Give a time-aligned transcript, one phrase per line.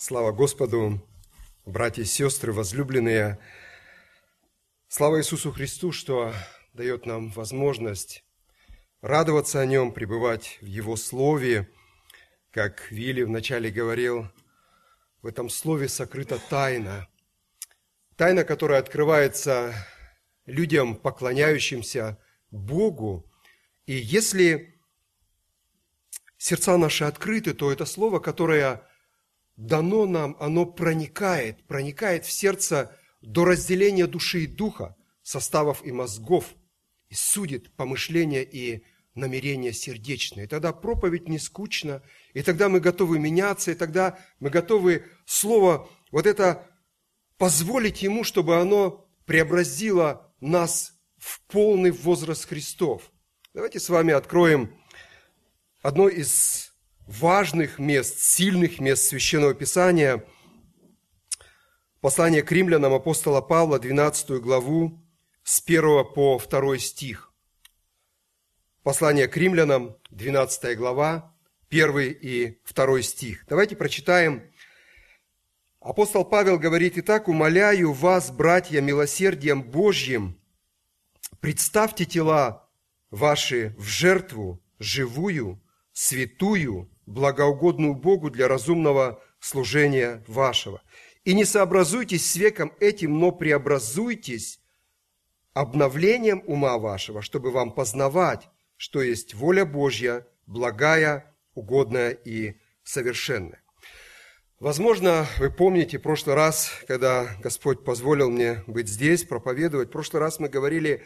[0.00, 1.04] Слава Господу,
[1.66, 3.36] братья и сестры, возлюбленные.
[4.86, 6.32] Слава Иисусу Христу, что
[6.72, 8.24] дает нам возможность
[9.00, 11.68] радоваться о Нем, пребывать в Его Слове.
[12.52, 14.28] Как Вилли вначале говорил,
[15.20, 17.08] в этом Слове сокрыта тайна.
[18.14, 19.74] Тайна, которая открывается
[20.46, 22.22] людям, поклоняющимся
[22.52, 23.28] Богу.
[23.86, 24.80] И если
[26.36, 28.87] сердца наши открыты, то это Слово, которое
[29.58, 36.54] дано нам, оно проникает, проникает в сердце до разделения души и духа, составов и мозгов,
[37.08, 38.84] и судит помышления и
[39.14, 40.44] намерения сердечные.
[40.44, 42.02] И тогда проповедь не скучна,
[42.34, 46.66] и тогда мы готовы меняться, и тогда мы готовы Слово вот это
[47.36, 53.10] позволить Ему, чтобы оно преобразило нас в полный возраст Христов.
[53.54, 54.72] Давайте с вами откроем
[55.82, 56.67] одно из
[57.08, 60.24] важных мест, сильных мест Священного Писания.
[62.00, 65.02] Послание к римлянам апостола Павла, 12 главу,
[65.42, 67.32] с 1 по 2 стих.
[68.82, 71.34] Послание к римлянам, 12 глава,
[71.70, 73.46] 1 и 2 стих.
[73.48, 74.42] Давайте прочитаем.
[75.80, 80.38] Апостол Павел говорит, «Итак, умоляю вас, братья, милосердием Божьим,
[81.40, 82.68] представьте тела
[83.10, 90.82] ваши в жертву живую, святую, благоугодную Богу для разумного служения вашего.
[91.24, 94.60] И не сообразуйтесь с веком этим, но преобразуйтесь
[95.52, 103.60] обновлением ума вашего, чтобы вам познавать, что есть воля Божья, благая, угодная и совершенная.
[104.60, 110.20] Возможно, вы помните в прошлый раз, когда Господь позволил мне быть здесь, проповедовать, в прошлый
[110.20, 111.04] раз мы говорили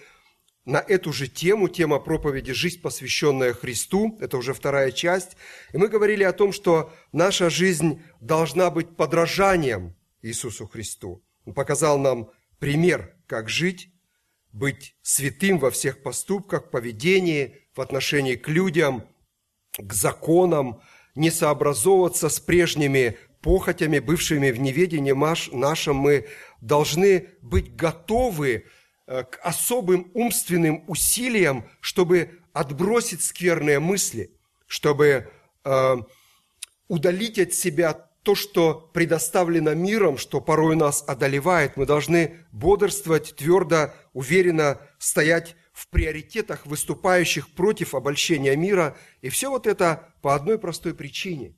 [0.65, 4.17] на эту же тему, тема проповеди «Жизнь, посвященная Христу».
[4.21, 5.37] Это уже вторая часть.
[5.73, 11.25] И мы говорили о том, что наша жизнь должна быть подражанием Иисусу Христу.
[11.45, 13.93] Он показал нам пример, как жить,
[14.53, 19.09] быть святым во всех поступках, поведении, в отношении к людям,
[19.77, 20.81] к законам,
[21.15, 25.13] не сообразовываться с прежними похотями, бывшими в неведении
[25.57, 25.97] нашем.
[25.97, 26.29] Мы
[26.61, 28.67] должны быть готовы
[29.07, 34.31] к особым умственным усилиям, чтобы отбросить скверные мысли,
[34.67, 35.31] чтобы
[35.65, 35.97] э,
[36.89, 41.77] удалить от себя то, что предоставлено миром, что порой нас одолевает.
[41.77, 48.97] Мы должны бодрствовать, твердо, уверенно стоять в приоритетах, выступающих против обольщения мира.
[49.23, 51.57] И все вот это по одной простой причине.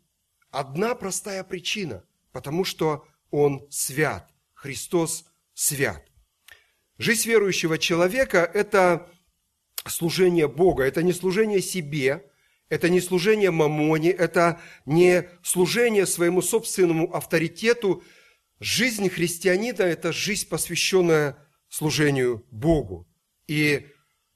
[0.50, 6.06] Одна простая причина, потому что Он свят, Христос свят.
[6.98, 9.10] Жизнь верующего человека– это
[9.86, 12.30] служение Бога, это не служение себе,
[12.68, 18.04] это не служение мамоне, это не служение своему собственному авторитету.
[18.60, 21.36] Жизнь христианина– это жизнь, посвященная
[21.68, 23.08] служению Богу.
[23.48, 23.88] И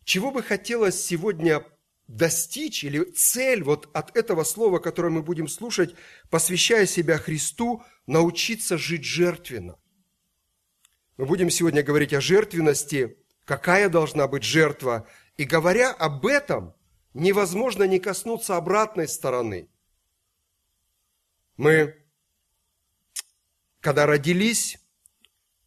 [0.04, 1.64] чего бы хотелось сегодня
[2.08, 5.94] достичь, или цель вот от этого слова, которое мы будем слушать,
[6.28, 9.78] посвящая себя Христу, научиться жить жертвенно–
[11.18, 15.06] мы будем сегодня говорить о жертвенности, какая должна быть жертва.
[15.36, 16.74] И говоря об этом,
[17.12, 19.68] невозможно не коснуться обратной стороны.
[21.56, 21.96] Мы,
[23.80, 24.78] когда родились,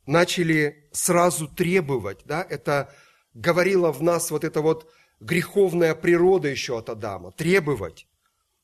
[0.06, 2.96] начали сразу требовать, да, это
[3.34, 8.08] говорила в нас вот эта вот греховная природа еще от Адама, требовать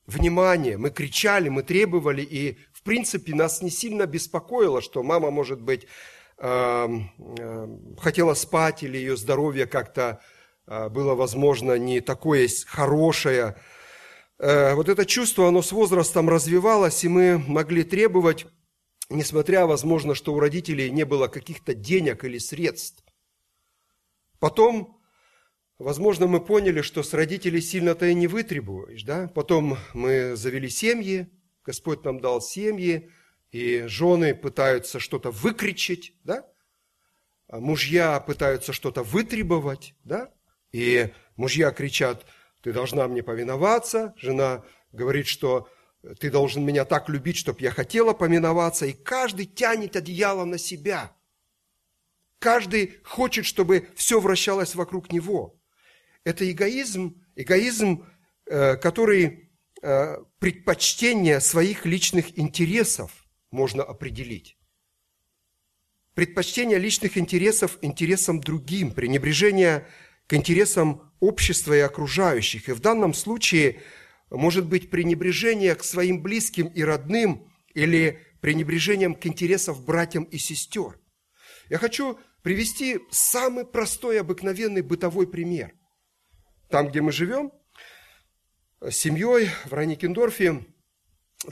[0.06, 5.60] внимание, мы кричали, мы требовали, и в принципе нас не сильно беспокоило, что мама, может
[5.60, 5.86] быть,
[6.40, 10.20] хотела спать или ее здоровье как-то
[10.66, 13.56] э, было, возможно, не такое хорошее.
[14.38, 18.46] Э, вот это чувство, оно с возрастом развивалось, и мы могли требовать,
[19.10, 23.02] несмотря, возможно, что у родителей не было каких-то денег или средств.
[24.38, 25.00] Потом,
[25.80, 29.02] возможно, мы поняли, что с родителей сильно-то и не вытребуешь.
[29.02, 29.26] Да?
[29.34, 31.28] Потом мы завели семьи,
[31.64, 33.10] Господь нам дал семьи,
[33.50, 36.46] и жены пытаются что-то выкричить, да?
[37.48, 40.32] А мужья пытаются что-то вытребовать, да?
[40.70, 42.26] И мужья кричат,
[42.62, 45.68] ты должна мне повиноваться, жена говорит, что
[46.20, 51.16] ты должен меня так любить, чтобы я хотела поминоваться, и каждый тянет одеяло на себя.
[52.38, 55.58] Каждый хочет, чтобы все вращалось вокруг него.
[56.24, 58.06] Это эгоизм, эгоизм,
[58.46, 59.50] э, который
[59.82, 63.10] э, предпочтение своих личных интересов–
[63.50, 64.56] можно определить.
[66.14, 69.86] Предпочтение личных интересов интересам другим, пренебрежение
[70.26, 72.68] к интересам общества и окружающих.
[72.68, 73.82] И в данном случае
[74.30, 80.98] может быть пренебрежение к своим близким и родным или пренебрежением к интересам братьям и сестер.
[81.70, 85.74] Я хочу привести самый простой, обыкновенный бытовой пример.
[86.68, 87.52] Там, где мы живем,
[88.80, 90.66] с семьей в Раникендорфе,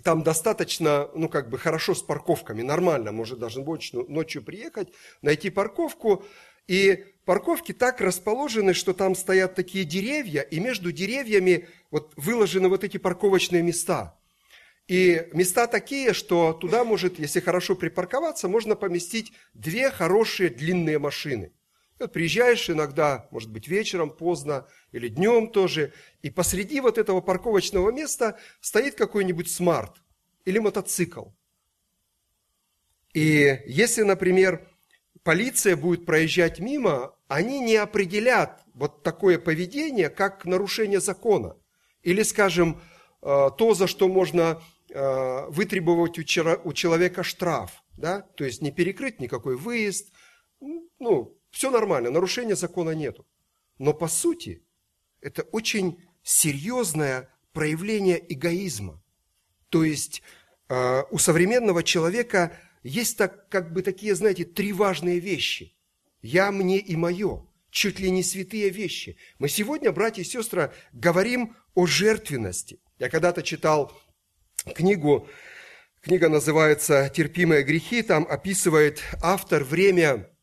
[0.03, 4.93] там достаточно, ну, как бы хорошо с парковками, нормально, может даже ночью, ночью приехать,
[5.23, 6.25] найти парковку,
[6.67, 12.83] и парковки так расположены, что там стоят такие деревья, и между деревьями вот выложены вот
[12.83, 14.19] эти парковочные места.
[14.89, 21.53] И места такие, что туда может, если хорошо припарковаться, можно поместить две хорошие длинные машины.
[22.13, 28.39] Приезжаешь иногда, может быть, вечером поздно или днем тоже, и посреди вот этого парковочного места
[28.61, 30.03] стоит какой-нибудь смарт
[30.45, 31.27] или мотоцикл.
[33.15, 34.69] И если, например,
[35.23, 41.57] полиция будет проезжать мимо, они не определят вот такое поведение как нарушение закона.
[42.03, 42.81] Или, скажем,
[43.23, 46.23] э, то, за что можно э, вытребовать у
[46.73, 47.83] человека штраф.
[47.97, 48.21] Да?
[48.21, 50.13] То есть не перекрыть никакой выезд.
[50.61, 53.27] Ну, все нормально, нарушения закона нету.
[53.79, 54.63] Но по сути,
[55.23, 59.03] это очень серьезное проявление эгоизма.
[59.71, 60.23] То есть
[60.69, 65.75] э, у современного человека есть так, как бы такие, знаете, три важные вещи.
[66.21, 67.47] Я, мне и мое.
[67.71, 69.17] Чуть ли не святые вещи.
[69.39, 72.81] Мы сегодня, братья и сестры, говорим о жертвенности.
[72.99, 73.99] Я когда-то читал
[74.75, 75.27] книгу,
[76.03, 80.36] книга называется «Терпимые грехи», там описывает автор время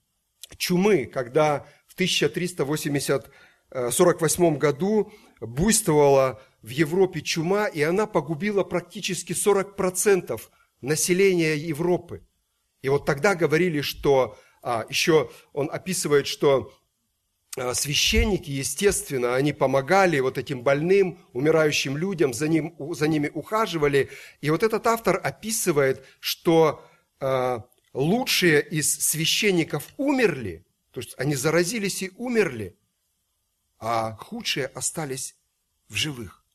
[0.58, 10.42] чумы, когда в 1348 году буйствовала в Европе чума, и она погубила практически 40%
[10.82, 12.24] населения Европы.
[12.82, 16.74] И вот тогда говорили, что, а, еще он описывает, что
[17.58, 24.10] а, священники, естественно, они помогали вот этим больным, умирающим людям, за, ним, за ними ухаживали.
[24.42, 26.84] И вот этот автор описывает, что
[27.20, 32.78] а, лучшие из священников умерли, то есть они заразились и умерли,
[33.80, 35.36] а худшие остались
[35.88, 36.46] в живых.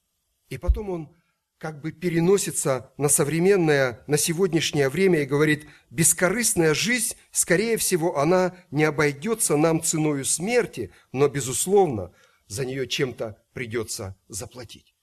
[0.49, 1.17] И потом он
[1.59, 8.57] как бы переносится на современное, на сегодняшнее время и говорит, бескорыстная жизнь, скорее всего, она
[8.71, 12.13] не обойдется нам ценою смерти, но, безусловно,
[12.47, 14.95] за нее чем-то придется заплатить.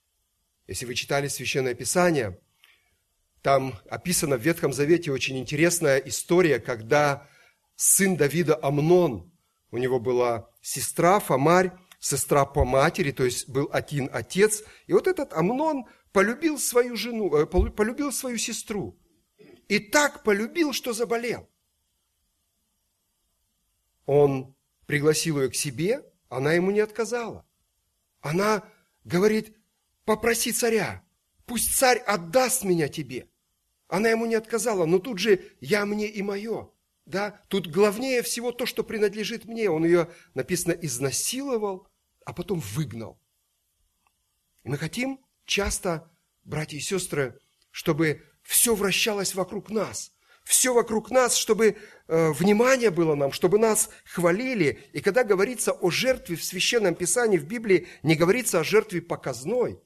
[0.66, 2.40] Если вы читали Священное Писание,
[3.46, 7.30] там описана в Ветхом Завете очень интересная история, когда
[7.76, 9.32] сын Давида Амнон,
[9.70, 14.64] у него была сестра Фомарь, сестра по матери, то есть был один отец.
[14.88, 19.00] И вот этот Амнон полюбил свою жену, э, полюбил свою сестру.
[19.68, 21.48] И так полюбил, что заболел.
[24.08, 24.56] Он
[24.88, 27.46] пригласил ее к себе, она ему не отказала.
[28.22, 28.64] Она
[29.04, 29.56] говорит,
[30.04, 31.06] попроси царя,
[31.46, 33.28] пусть царь отдаст меня тебе.
[33.88, 36.70] Она ему не отказала, но тут же я мне и мое.
[37.06, 37.40] Да?
[37.50, 39.70] Тут главнее всего то, что принадлежит мне.
[39.70, 41.88] Он ее, написано, изнасиловал,
[42.26, 43.20] а потом выгнал.
[44.64, 46.12] И мы хотим часто,
[46.44, 47.40] братья и сестры,
[47.70, 50.12] чтобы все вращалось вокруг нас.
[50.44, 51.76] Все вокруг нас, чтобы
[52.08, 54.84] э, внимание было нам, чтобы нас хвалили.
[54.94, 59.80] И когда говорится о жертве в Священном Писании, в Библии, не говорится о жертве показной,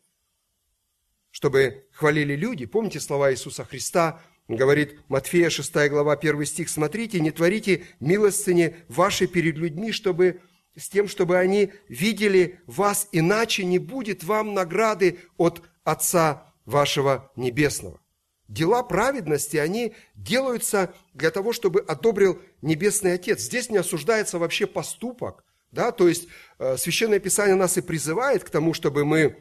[1.40, 2.66] чтобы хвалили люди.
[2.66, 9.26] Помните слова Иисуса Христа, говорит Матфея 6 глава 1 стих, «Смотрите, не творите милостыни ваши
[9.26, 10.42] перед людьми, чтобы
[10.76, 18.02] с тем, чтобы они видели вас, иначе не будет вам награды от Отца вашего Небесного.
[18.50, 23.40] Дела праведности, они делаются для того, чтобы одобрил Небесный Отец.
[23.40, 26.28] Здесь не осуждается вообще поступок, да, то есть
[26.58, 29.38] э, Священное Писание нас и призывает к тому, чтобы мы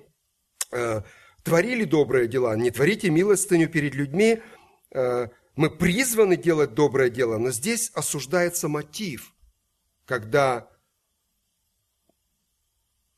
[0.71, 1.02] э,
[1.49, 2.55] творили добрые дела.
[2.57, 4.43] Не творите милостыню перед людьми,
[4.90, 9.35] э, мы призваны делать доброе дело, но здесь осуждается мотив,
[10.05, 10.71] когда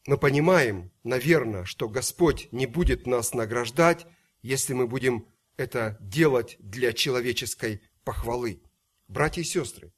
[0.07, 4.07] мы понимаем, наверное, что Господь не будет нас награждать,
[4.43, 8.63] если мы будем это делать для человеческой похвалы.
[9.09, 9.93] Братья и сестры,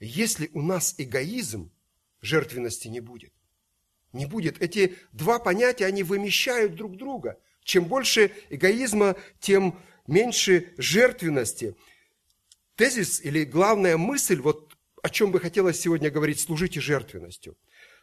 [0.00, 1.70] если у нас эгоизм,
[2.22, 3.32] жертвенности не будет.
[4.14, 4.60] Не будет.
[4.62, 7.38] Эти два понятия, они вымещают друг друга.
[7.68, 11.76] Чем больше эгоизма, тем меньше жертвенности.
[12.76, 14.72] Тезис или главная мысль, вот
[15.02, 17.58] о чем бы хотелось сегодня говорить, служите жертвенностью.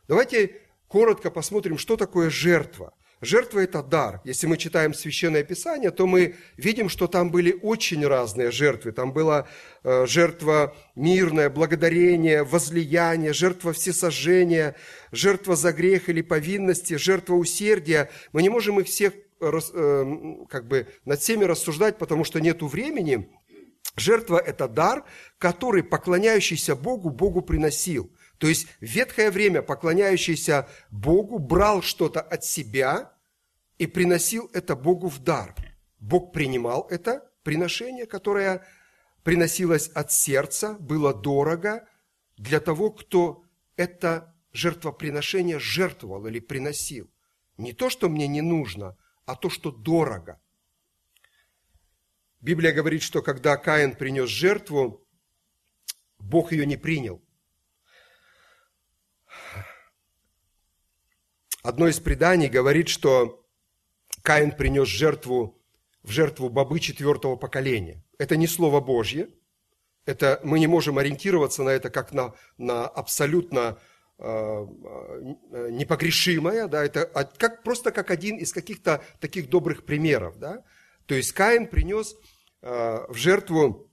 [0.07, 2.93] Давайте коротко посмотрим, что такое жертва.
[3.21, 4.21] Жертва– это дар.
[4.23, 8.91] Если мы читаем Священное Писание, то мы видим, что там были очень разные жертвы.
[8.91, 9.47] Там была
[9.83, 14.75] э, жертва мирная, благодарение, возлияние, жертва всесожжения,
[15.11, 18.11] жертва за грех или повинности, жертва усердия.
[18.31, 23.29] Мы не можем их всех как бы над всеми рассуждать, потому что нет времени.
[23.95, 25.05] Жертва– это дар,
[25.37, 28.11] который поклоняющийся Богу, Богу приносил.
[28.37, 33.13] То есть в ветхое время поклоняющийся Богу брал что-то от себя
[33.77, 35.55] и приносил это Богу в дар.
[35.99, 38.65] Бог принимал это приношение, которое
[39.23, 41.87] приносилось от сердца, было дорого
[42.37, 43.43] для того, кто
[43.77, 47.09] это жертвоприношение жертвовал или приносил.
[47.57, 50.39] Не то, что мне не нужно, а то, что дорого.
[52.41, 55.07] Библия говорит, что когда Каин принес жертву,
[56.19, 57.23] Бог ее не принял.
[61.63, 63.43] Одно из преданий говорит, что
[64.21, 65.59] Каин принес жертву
[66.03, 68.03] в жертву бобы четвертого поколения.
[68.19, 69.29] Это не Слово Божье.
[70.05, 73.79] Это, мы не можем ориентироваться на это как на, на абсолютно
[74.17, 76.67] э, э непогрешимое.
[76.67, 77.05] Да, это
[77.37, 80.37] как, просто как один из каких-то таких добрых примеров.
[80.39, 80.63] Да?
[81.05, 82.15] То есть Каин принес
[82.61, 83.91] э, в жертву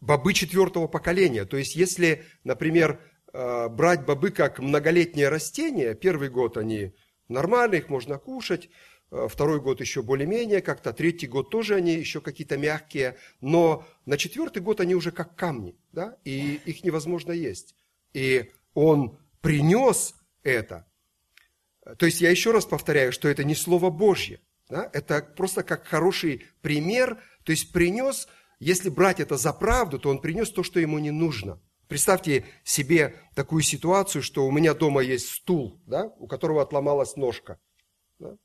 [0.00, 1.46] бобы четвертого поколения.
[1.46, 3.00] То есть если, например,
[3.32, 6.92] брать бобы как многолетнее растение, первый год они
[7.28, 8.68] нормальные, их можно кушать,
[9.10, 14.60] второй год еще более-менее как-то, третий год тоже они еще какие-то мягкие, но на четвертый
[14.60, 17.74] год они уже как камни, да, и их невозможно есть.
[18.12, 20.86] И он принес это.
[21.98, 24.90] То есть я еще раз повторяю, что это не Слово Божье, да?
[24.92, 30.20] это просто как хороший пример, то есть принес, если брать это за правду, то он
[30.20, 31.60] принес то, что ему не нужно.
[31.88, 37.58] Представьте себе такую ситуацию, что у меня дома есть стул, да, у которого отломалась ножка.
[38.18, 38.36] Да?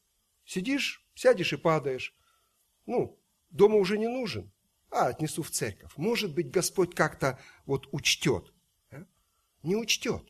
[0.45, 2.15] Сидишь, сядешь и падаешь.
[2.85, 4.51] Ну, дома уже не нужен.
[4.89, 5.91] А, отнесу в церковь.
[5.97, 8.52] Может быть, Господь как-то вот учтет.
[9.63, 10.23] Не учтет.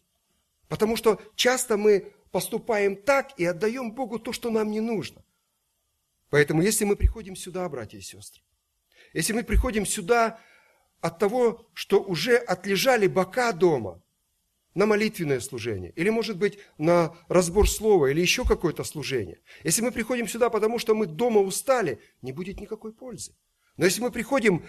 [0.68, 5.24] Потому что часто мы поступаем так и отдаем Богу то, что нам не нужно.
[6.30, 8.42] Поэтому, если мы приходим сюда, братья и сестры,
[9.14, 10.40] если мы приходим сюда
[11.02, 14.02] от того, что уже отлежали бока дома,
[14.76, 19.40] на молитвенное служение, или, может быть, на разбор слова, или еще какое-то служение.
[19.64, 23.36] Если мы приходим сюда, потому что мы дома устали, не будет никакой пользы.
[23.78, 24.66] Но если мы приходим,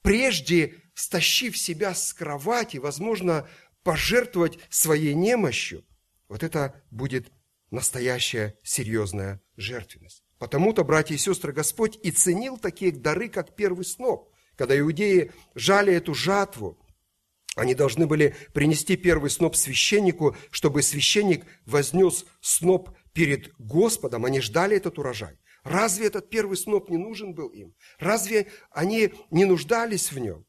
[0.00, 3.46] прежде стащив себя с кровати, возможно,
[3.82, 5.84] пожертвовать своей немощью,
[6.28, 7.30] вот это будет
[7.70, 10.22] настоящая серьезная жертвенность.
[10.38, 14.32] Потому-то, братья и сестры, Господь и ценил такие дары, как первый сноп.
[14.56, 16.78] Когда иудеи жали эту жатву,
[17.54, 24.24] они должны были принести первый сноп священнику, чтобы священник вознес сноп перед Господом.
[24.24, 25.38] Они ждали этот урожай.
[25.62, 27.74] Разве этот первый сноп не нужен был им?
[27.98, 30.44] Разве они не нуждались в нем?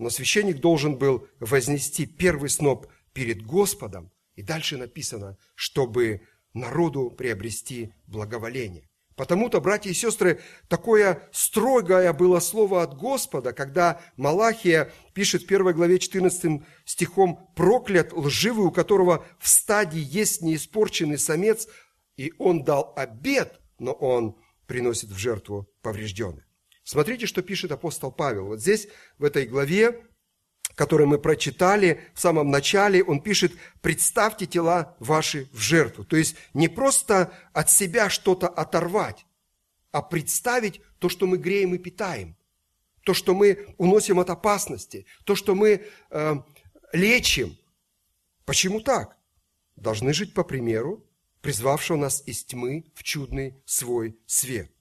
[0.00, 4.10] Но священник должен был вознести первый сноп перед Господом.
[4.34, 6.22] И дальше написано, чтобы
[6.54, 8.88] народу приобрести благоволение.
[9.14, 15.74] Потому-то, братья и сестры, такое строгое было слово от Господа, когда Малахия пишет в 1
[15.74, 21.68] главе 14 стихом «Проклят лживый, у которого в стадии есть неиспорченный самец,
[22.16, 26.44] и он дал обед, но он приносит в жертву поврежденный».
[26.90, 28.46] Смотрите, что пишет апостол Павел.
[28.46, 30.04] Вот здесь, в этой главе,
[30.74, 36.04] который мы прочитали в самом начале, он пишет, представьте тела ваши в жертву.
[36.04, 39.24] То есть не просто от себя что-то оторвать,
[39.92, 42.36] а представить то, что мы греем и питаем,
[43.04, 46.34] то, что мы уносим от опасности, то, что мы э,
[46.92, 47.56] лечим.
[48.44, 49.16] Почему так?
[49.76, 51.06] Должны жить по примеру,
[51.40, 54.72] призвавшего нас из тьмы в чудный свой свет.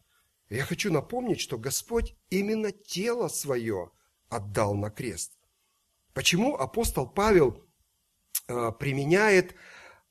[0.49, 3.91] Я хочу напомнить, что Господь именно тело свое
[4.29, 5.33] отдал на крест.
[6.13, 7.63] Почему апостол Павел
[8.47, 9.53] э, применяет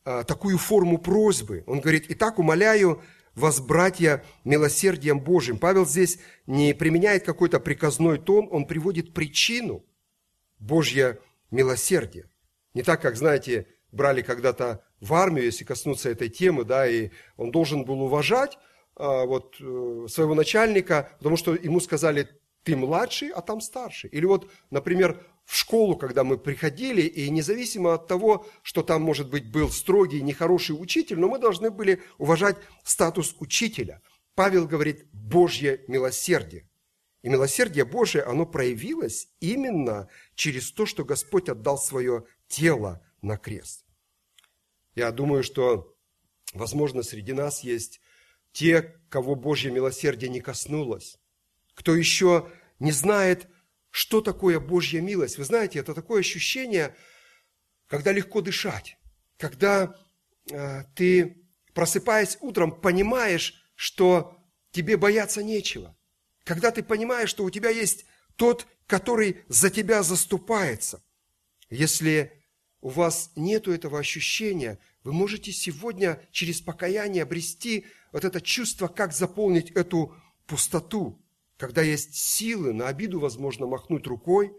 [0.04, 1.64] э, такую форму просьбы?
[1.66, 3.02] Он говорит, «Итак, умоляю
[3.34, 5.58] вас, братья, милосердием Божьим».
[5.58, 9.84] Павел здесь не применяет какой-то приказной тон, он приводит причину
[10.60, 11.18] Божье
[11.50, 12.30] милосердие.
[12.74, 17.50] Не так, как, знаете, брали когда-то в армию, если коснуться этой темы, да, и он
[17.50, 18.56] должен был уважать
[18.98, 22.28] вот, э, своего начальника, потому что ему сказали,
[22.64, 24.10] ты младший, а там старший.
[24.10, 29.30] Или вот, например, в школу, когда мы приходили, и независимо от того, что там, может
[29.30, 34.02] быть, был строгий, нехороший учитель, но мы должны были уважать статус учителя.
[34.34, 36.68] Павел говорит «Божье милосердие».
[37.22, 43.84] И милосердие Божие, оно проявилось именно через то, что Господь отдал свое тело на крест.
[44.94, 45.96] Я думаю, что,
[46.52, 48.00] возможно, среди нас есть
[48.58, 51.16] те, кого Божье милосердие не коснулось,
[51.74, 52.50] кто еще
[52.80, 53.46] не знает,
[53.90, 55.38] что такое Божья милость.
[55.38, 56.96] Вы знаете, это такое ощущение,
[57.86, 58.96] когда легко дышать,
[59.36, 59.96] когда
[60.50, 64.36] э, ты, просыпаясь утром, понимаешь, что
[64.72, 65.96] тебе бояться нечего.
[66.42, 71.00] когда ты понимаешь, что у тебя есть тот, который за тебя заступается.
[71.70, 72.42] Если
[72.80, 79.14] у вас нет этого ощущения, вы можете сегодня через покаяние обрести вот это чувство, как
[79.14, 80.14] заполнить эту
[80.46, 81.24] пустоту.
[81.56, 84.52] Когда есть силы, на обиду возможно махнуть рукой,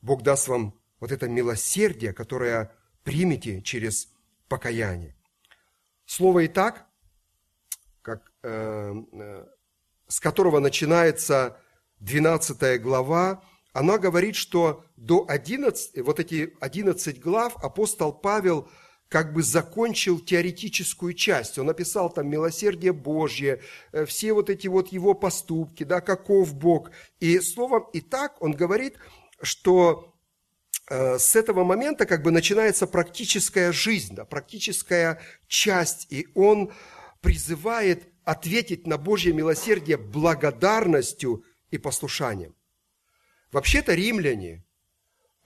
[0.00, 4.08] Бог даст вам вот это милосердие, которое примете через
[4.48, 5.14] покаяние.
[6.04, 6.88] Слово «и так»,
[8.02, 9.46] как, э, э,
[10.08, 11.60] с которого начинается
[12.00, 18.68] 12 глава, она говорит, что до 11, вот эти 11 глав апостол Павел
[19.08, 21.58] как бы закончил теоретическую часть.
[21.58, 23.60] Он написал там милосердие Божье,
[23.92, 26.90] э, все вот эти вот его поступки, да, каков Бог.
[27.18, 28.96] И словом «и так» он говорит,
[29.40, 30.14] что
[30.90, 36.72] э, с этого момента как бы начинается практическая жизнь, да, практическая часть, и он
[37.22, 42.54] призывает ответить на Божье милосердие благодарностью и послушанием.
[43.52, 44.66] Вообще-то римляне,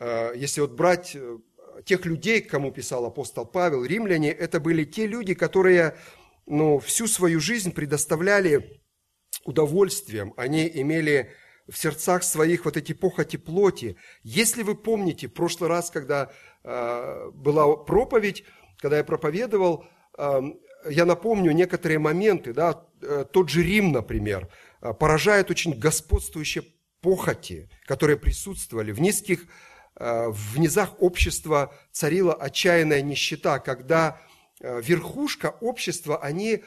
[0.00, 1.16] э, если вот брать
[1.84, 5.96] тех людей, кому писал апостол Павел, римляне, это были те люди, которые
[6.46, 8.80] ну, всю свою жизнь предоставляли
[9.44, 11.32] удовольствием, они имели
[11.68, 13.96] в сердцах своих вот эти похоти плоти.
[14.22, 16.30] Если вы помните, в прошлый раз, когда
[16.64, 18.44] э, была проповедь,
[18.78, 19.84] когда я проповедовал,
[20.18, 20.40] э,
[20.90, 24.48] я напомню некоторые моменты, да, э, тот же Рим, например,
[24.80, 26.64] э, поражает очень господствующие
[27.00, 28.92] похоти, которые присутствовали.
[28.92, 29.46] В низких,
[29.94, 34.20] в низах общества царила отчаянная нищета, когда
[34.60, 36.62] верхушка общества, они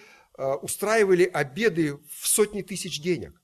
[0.62, 3.42] устраивали обеды в сотни тысяч денег.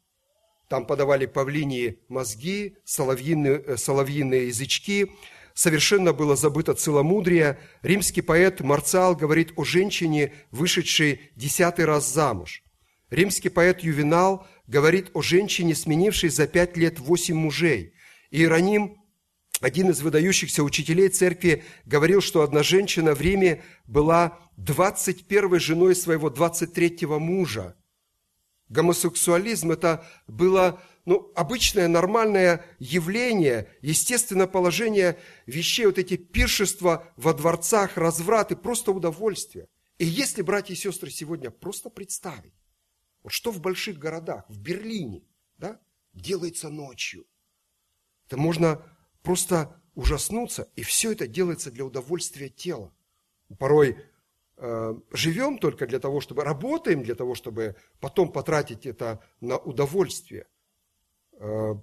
[0.69, 5.11] Там подавали павлинии мозги, соловьиные, соловьиные язычки,
[5.53, 7.59] совершенно было забыто целомудрие.
[7.81, 12.63] Римский поэт Марциал говорит о женщине, вышедшей десятый раз замуж.
[13.09, 17.93] Римский поэт Ювенал говорит о женщине, сменившей за пять лет восемь мужей.
[18.29, 19.00] Иероним,
[19.61, 26.29] один из выдающихся учителей церкви, говорил, что одна женщина в Риме была 21 женой своего
[26.29, 27.75] 23-го мужа.
[28.69, 37.97] Гомосексуализм– это было ну, обычное нормальное явление, естественное положение вещей, вот эти пиршества во дворцах,
[37.97, 39.67] развраты, просто удовольствие.
[39.97, 42.53] И если, братья и сестры, сегодня просто представить,
[43.23, 45.23] вот что в больших городах, в Берлине,
[45.57, 45.79] да,
[46.13, 47.25] делается ночью,
[48.27, 48.83] то можно
[49.21, 52.93] просто ужаснуться, и все это делается для удовольствия тела.
[53.59, 53.97] Порой
[54.57, 60.47] э, живем только для того, чтобы работаем, для того, чтобы потом потратить это на удовольствие.
[61.33, 61.75] Э,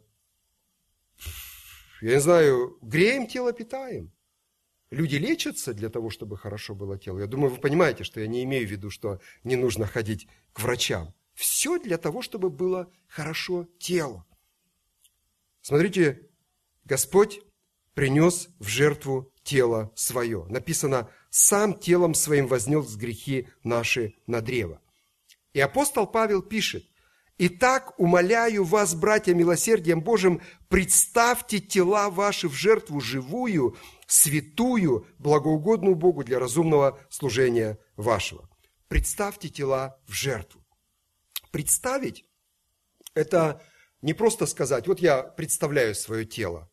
[2.00, 4.12] я не знаю, греем тело, питаем.
[4.90, 7.18] Люди лечатся для того, чтобы хорошо было тело.
[7.18, 10.60] Я думаю, вы понимаете, что я не имею в виду, что не нужно ходить к
[10.60, 11.12] врачам.
[11.34, 14.24] Все для того, чтобы было хорошо тело.
[15.60, 16.27] Смотрите,
[16.88, 17.42] Господь
[17.92, 20.46] принес в жертву тело свое.
[20.48, 24.80] Написано, сам телом своим вознес грехи наши на древо.
[25.52, 26.86] И апостол Павел пишет,
[27.36, 36.24] Итак, умоляю вас, братья, милосердием Божьим, представьте тела ваши в жертву живую, святую, благоугодную Богу
[36.24, 38.48] для разумного служения вашего.
[38.88, 40.64] Представьте тела в жертву.
[41.52, 42.24] Представить–
[43.14, 43.62] это
[44.00, 46.67] не просто сказать, вот я представляю свое тело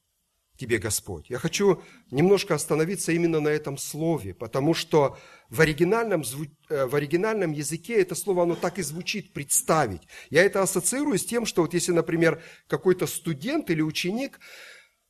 [0.58, 1.30] тебе, Господь.
[1.30, 5.18] Я хочу немножко остановиться именно на этом слове, потому что
[5.50, 6.24] в оригинальном,
[6.70, 10.02] э, в оригинальном языке это слово, оно так и звучит, представить.
[10.30, 14.40] Я это ассоциирую с тем, что вот если, например, какой-то студент или ученик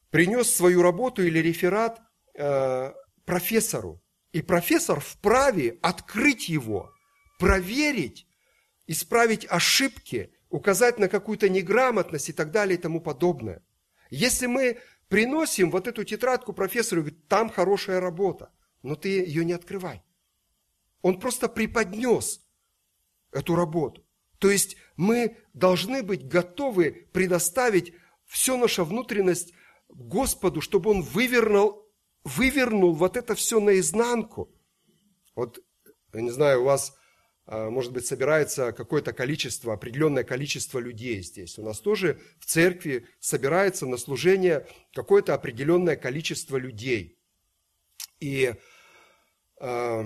[0.09, 2.01] принес свою работу или реферат
[2.37, 2.93] э,
[3.25, 6.91] профессору, и профессор вправе открыть его,
[7.39, 8.27] проверить,
[8.87, 13.63] исправить ошибки, указать на какую-то неграмотность и так далее и тому подобное.
[14.09, 19.45] Если мы приносим вот эту тетрадку профессору и говорим, там хорошая работа, но ты ее
[19.45, 20.03] не открывай.
[21.01, 22.41] Он просто преподнес
[23.31, 24.05] эту работу.
[24.39, 27.93] То есть мы должны быть готовы предоставить
[28.25, 29.53] всю нашу внутренность
[29.87, 31.89] Господу, чтобы Он вывернул,
[32.23, 34.51] вывернул вот это все наизнанку.
[35.35, 35.59] Вот,
[36.13, 36.97] я не знаю, у вас,
[37.47, 41.59] может быть, собирается какое-то количество, определенное количество людей здесь.
[41.59, 47.19] У нас тоже в церкви собирается на служение какое-то определенное количество людей.
[48.19, 48.55] И
[49.61, 50.03] э,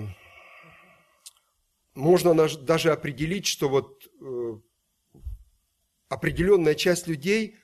[1.94, 4.58] можно даже определить, что вот э,
[6.08, 7.56] определенная часть людей,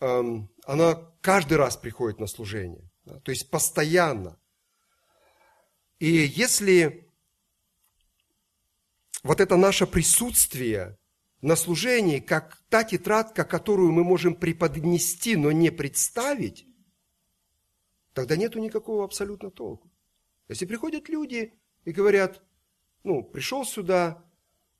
[0.00, 2.90] эм, она каждый раз приходит на служение,
[3.22, 4.38] то есть постоянно.
[5.98, 7.03] И если
[9.24, 10.96] вот это наше присутствие
[11.40, 16.66] на служении, как та тетрадка, которую мы можем преподнести, но не представить,
[18.12, 19.90] тогда нету никакого абсолютно толку.
[20.48, 22.42] Если приходят люди и говорят,
[23.02, 24.22] ну, пришел сюда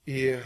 [0.04, 0.38] и,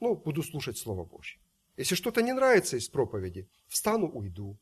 [0.00, 1.38] ну, буду слушать Слово Божье.
[1.76, 4.58] Если что-то не нравится из проповеди, встану, уйду.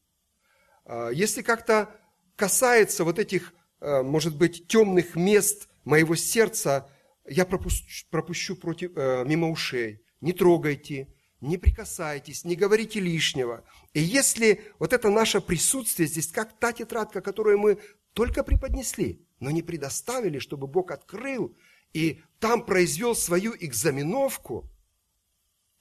[0.85, 1.97] А, если как-то
[2.35, 6.91] касается вот этих, а, может быть, темных мест моего сердца,
[7.27, 11.09] я пропущу, пропущу против, э, мимо ушей не трогайте,
[11.41, 13.65] не прикасайтесь, не говорите лишнего.
[13.95, 17.79] И если вот это наше присутствие здесь, как та тетрадка, которую мы
[18.13, 21.57] только преподнесли, но не предоставили, чтобы Бог открыл
[21.93, 24.71] и там произвел свою экзаменовку,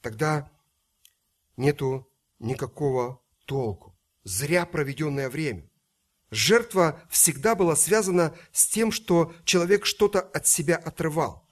[0.01, 0.49] тогда
[1.57, 3.95] нету никакого толку.
[4.23, 5.68] Зря проведенное время.
[6.31, 11.47] Жертва всегда была связана с тем, что человек что-то от себя отрывал.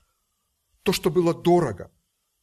[0.83, 1.91] То, что было дорого–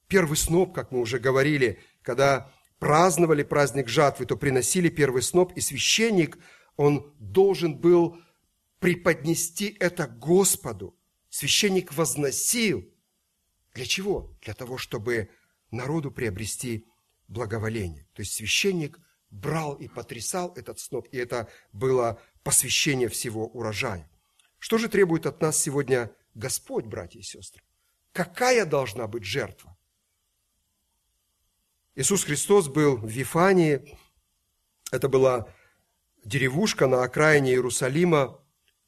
[0.09, 5.61] первый сноп, как мы уже говорили, когда праздновали праздник жатвы, то приносили первый сноп, и
[5.61, 6.38] священник,
[6.77, 8.18] он должен был
[8.79, 10.97] преподнести это Господу.
[11.31, 12.88] Священник возносил.
[13.75, 14.37] Для чего?
[14.42, 15.31] Для того, чтобы
[15.70, 16.87] народу приобрести
[17.27, 18.07] благоволение.
[18.12, 19.01] То есть священник
[19.35, 24.09] брал и потрясал этот сноп, и это было посвящение всего урожая.
[24.59, 27.62] Что же требует от нас сегодня Господь, братья и сестры?
[28.12, 29.77] Какая должна быть жертва?
[31.97, 33.99] Иисус Христос был в Вифании.
[34.90, 35.49] Это была
[36.25, 38.40] деревушка на окраине Иерусалима.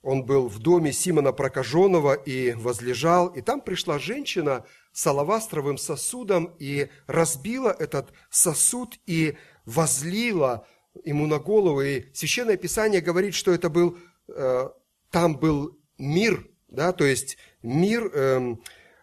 [0.02, 3.28] Он был в доме Симона Прокаженного и возлежал.
[3.28, 4.64] И там пришла женщина
[4.96, 10.66] с алавастровым сосудом и разбила этот сосуд и возлила
[11.04, 11.82] ему на голову.
[11.82, 14.68] И Священное Писание говорит, что это был, э,
[15.10, 18.56] там был мир, да, то есть мир, э,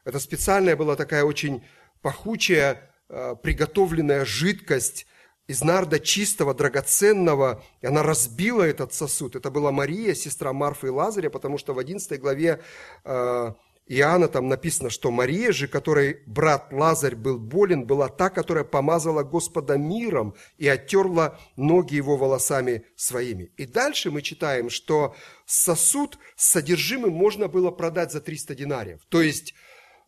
[0.04, 1.64] это специальная была такая очень
[2.02, 5.06] пахучая Э, приготовленная жидкость
[5.46, 9.36] из нарда чистого, драгоценного, и она разбила этот сосуд.
[9.36, 12.62] Это была Мария, сестра Марфы и Лазаря, потому что в 11 главе
[13.04, 13.54] э,
[13.86, 19.24] Иоанна там написано, что Мария же, которой брат Лазарь был болен, была та, которая помазала
[19.24, 23.52] Господа миром и оттерла ноги его волосами своими.
[23.58, 25.16] И дальше мы читаем, что
[25.46, 29.02] сосуд с содержимым можно было продать за 300 динариев.
[29.10, 29.54] То есть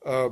[0.06, 0.30] э,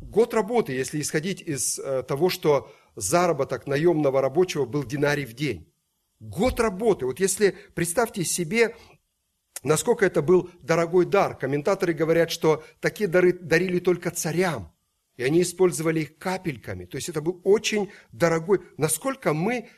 [0.00, 5.72] Год работы, если исходить из э, того, что заработок наемного рабочего был динарий в день.
[6.20, 7.06] Год работы.
[7.06, 8.76] Вот если представьте себе,
[9.66, 11.36] насколько это был дорогой дар.
[11.36, 14.72] Комментаторы говорят, что такие дары дарили только царям.
[15.16, 16.84] И они использовали их капельками.
[16.84, 18.60] То есть это был очень дорогой.
[18.76, 19.68] Насколько мы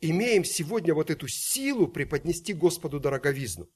[0.00, 3.68] имеем сегодня вот эту силу преподнести Господу дороговизну.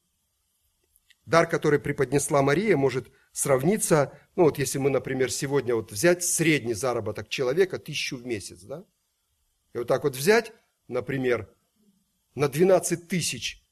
[1.24, 6.74] Дар, который преподнесла Мария, может сравниться, ну вот если мы, например, сегодня вот взять средний
[6.74, 8.84] заработок человека, тысячу в месяц, да?
[9.72, 10.52] И вот так вот взять,
[10.86, 11.52] например,
[12.36, 13.65] на 12 тысяч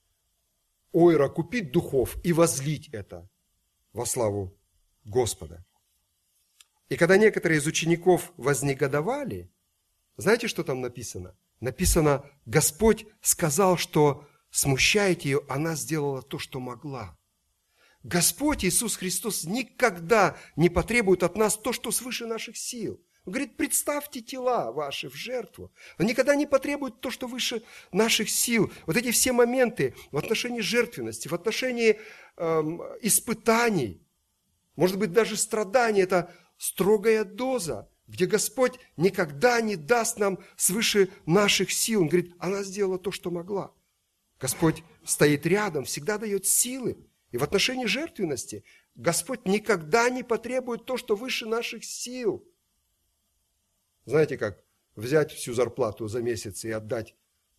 [0.94, 3.28] ойра купить духов и возлить это
[3.92, 4.56] во славу
[5.04, 5.64] Господа.
[6.88, 9.52] И когда некоторые из учеников вознегодовали,
[10.16, 11.36] знаете, что там написано?
[11.60, 17.18] Написано, Господь сказал, что смущаете ее, она сделала то, что могла.
[18.04, 23.02] Господь Иисус Христос никогда не потребует от нас то, что свыше наших сил.
[23.24, 25.72] Он говорит, представьте тела ваши в жертву.
[25.98, 28.70] Он никогда не потребует то, что выше наших сил.
[28.86, 31.98] Вот эти все моменты в отношении жертвенности, в отношении
[32.36, 34.02] эм, испытаний,
[34.76, 41.72] может быть, даже страданий, это строгая доза, где Господь никогда не даст нам свыше наших
[41.72, 42.02] сил.
[42.02, 43.72] Он говорит, она сделала то, что могла.
[44.38, 46.98] Господь стоит рядом, всегда дает силы.
[47.30, 52.46] И в отношении жертвенности Господь никогда не потребует то, что выше наших сил.
[54.04, 54.62] Знаете как?
[54.96, 57.14] Взять всю зарплату за месяц и отдать,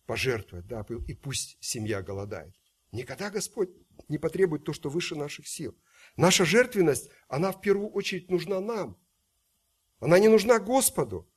[0.06, 2.54] пожертвовать, да, и пусть семья голодает.
[2.92, 3.70] Никогда Господь
[4.08, 5.76] не потребует то, что выше наших сил.
[6.16, 8.96] Наша жертвенность, она в первую очередь нужна нам.
[10.00, 11.28] Она не нужна Господу.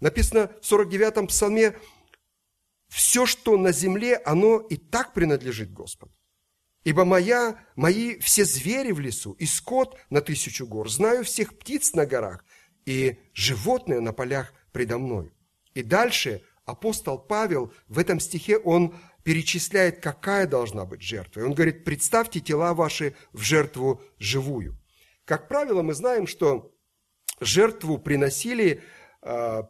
[0.00, 1.78] Написано в 49-м псалме,
[2.88, 6.12] все, что на земле, оно и так принадлежит Господу.
[6.84, 11.94] Ибо моя, мои все звери в лесу, и скот на тысячу гор, знаю всех птиц
[11.94, 12.44] на горах,
[12.86, 15.32] и животные на полях предо мной.
[15.74, 21.40] И дальше апостол Павел в этом стихе, он перечисляет, какая должна быть жертва.
[21.40, 24.78] И он говорит, представьте тела ваши в жертву живую.
[25.24, 26.72] Как правило, мы знаем, что
[27.40, 28.82] жертву приносили,
[29.20, 29.68] а,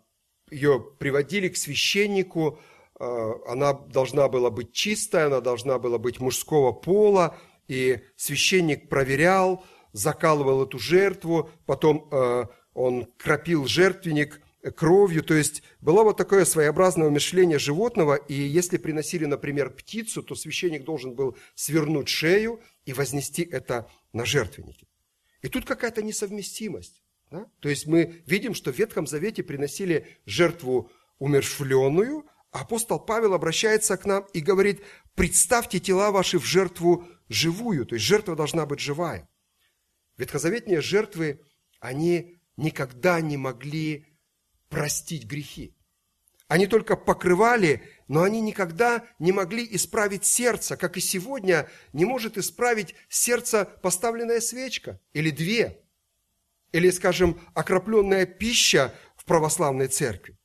[0.51, 2.61] ее приводили к священнику,
[2.99, 7.37] Э, она должна была быть чистая, она должна была быть мужского пола,
[7.69, 12.45] и священник проверял, закалывал эту жертву, потом э,
[12.77, 14.41] он кропил жертвенник
[14.77, 15.23] кровью.
[15.23, 20.85] То есть было вот такое своеобразное умершление животного, и если приносили, например, птицу, то священник
[20.85, 24.87] должен был свернуть шею и вознести это на жертвенники.
[25.41, 27.03] И тут какая-то несовместимость.
[27.31, 27.47] Да?
[27.61, 33.97] То есть мы видим, что в Ветхом Завете приносили жертву умершвленную, а апостол Павел обращается
[33.97, 34.83] к нам и говорит,
[35.15, 39.29] представьте тела ваши в жертву живую, то есть жертва должна быть живая.
[40.19, 41.41] Ветхозаветные жертвы,
[41.81, 44.07] они никогда не могли
[44.69, 45.75] простить грехи.
[46.49, 52.39] Они только покрывали, но они никогда не могли исправить сердце, как и сегодня не может
[52.39, 55.83] исправить сердце поставленная свечка или две,
[56.71, 60.39] или, скажем, окропленная пища в православной церкви.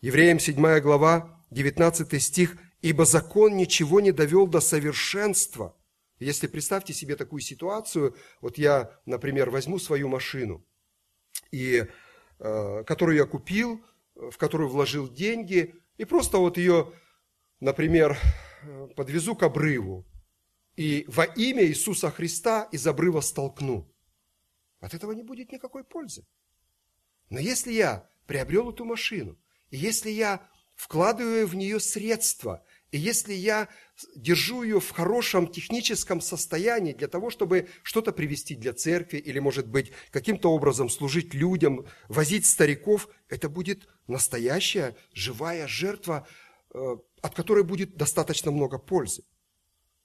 [0.00, 5.76] Евреям 7 глава, 19 стих, «Ибо закон ничего не довел до совершенства».
[6.18, 10.64] Если представьте себе такую ситуацию, вот я, например, возьму свою машину,
[11.50, 11.86] и,
[12.38, 16.92] э, которую я купил, в которую вложил деньги, и просто вот ее,
[17.60, 18.18] например,
[18.96, 20.06] подвезу к обрыву,
[20.76, 23.90] и во имя Иисуса Христа из обрыва столкну.
[24.80, 26.26] От этого не будет никакой пользы.
[27.30, 29.38] Но если я приобрел эту машину,
[29.70, 33.68] и если я вкладываю в нее средства, и если я
[34.16, 39.66] держу ее в хорошем техническом состоянии для того, чтобы что-то привести для церкви или, может
[39.66, 46.26] быть, каким-то образом служить людям, возить стариков, это будет настоящая живая жертва,
[46.72, 49.22] э, от которой будет достаточно много пользы.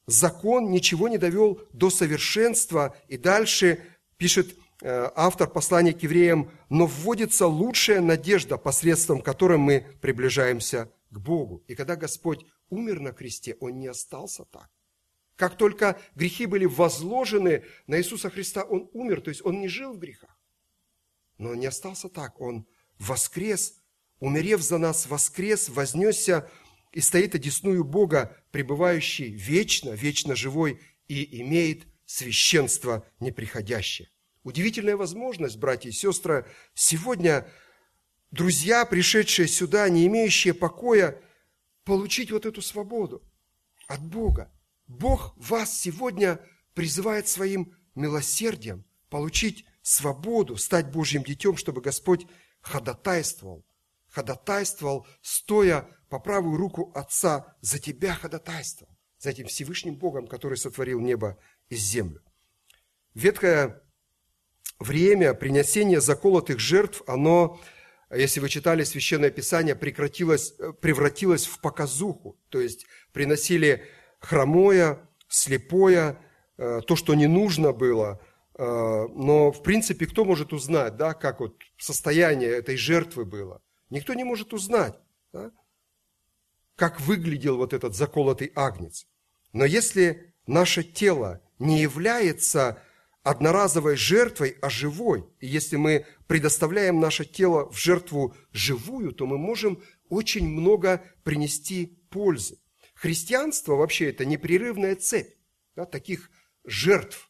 [0.06, 3.80] Закон ничего не довел до совершенства, и дальше
[4.18, 11.20] пишет э, автор послания к евреям, но вводится лучшая надежда, посредством которой мы приближаемся к
[11.20, 11.64] Богу.
[11.68, 14.70] И когда Господь умер на кресте, Он не остался так.
[15.36, 19.94] Как только грехи были возложены на Иисуса Христа, Он умер, то есть Он не жил
[19.94, 20.38] в грехах.
[21.38, 23.82] Но Он не остался так, Он воскрес,
[24.20, 26.50] умерев за нас, воскрес, вознесся
[26.92, 34.10] и стоит одесную Бога, пребывающий вечно, вечно живой и имеет священство неприходящее.
[34.44, 37.48] Удивительная возможность, братья и сестры, сегодня
[38.32, 41.22] друзья, пришедшие сюда, не имеющие покоя,
[41.90, 43.24] получить вот эту свободу
[43.88, 44.52] от Бога.
[44.86, 46.40] Бог вас сегодня
[46.76, 52.28] призывает своим милосердием получить свободу, стать Божьим детем, чтобы Господь
[52.62, 53.66] ходатайствовал,
[54.08, 61.00] ходатайствовал, стоя по правую руку Отца, за тебя ходатайствовал, за этим Всевышним Богом, который сотворил
[61.00, 62.22] небо и землю.
[63.16, 63.82] Ветхое
[64.78, 67.60] время принесения заколотых жертв, оно
[68.12, 72.40] если вы читали Священное Писание, прекратилось, э, превратилось в показуху.
[72.50, 73.86] То есть приносили
[74.20, 76.20] хромое, слепое,
[76.58, 78.20] э, то, что не нужно было.
[78.56, 83.62] Э, но, в принципе, кто может узнать, да, как вот состояние этой жертвы было?
[83.90, 84.96] Никто не может узнать,
[85.32, 85.52] да,
[86.76, 89.08] как выглядел вот этот заколотый агнец.
[89.54, 92.82] Но если наше тело не является
[93.30, 95.24] одноразовой жертвой, а живой.
[95.40, 102.00] И если мы предоставляем наше тело в жертву живую, то мы можем очень много принести
[102.10, 102.58] пользы.
[102.96, 105.36] Христианство вообще это непрерывная цепь
[105.76, 106.32] да, таких
[106.66, 107.30] жертв.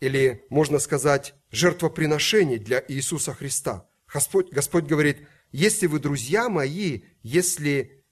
[0.00, 3.86] Или, можно сказать, жертвоприношений для Иисуса Христа.
[4.06, 8.02] Господь, Господь говорит, если вы, друзья мои, если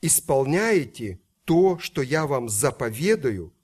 [0.00, 3.54] исполняете то, что я вам заповедаю,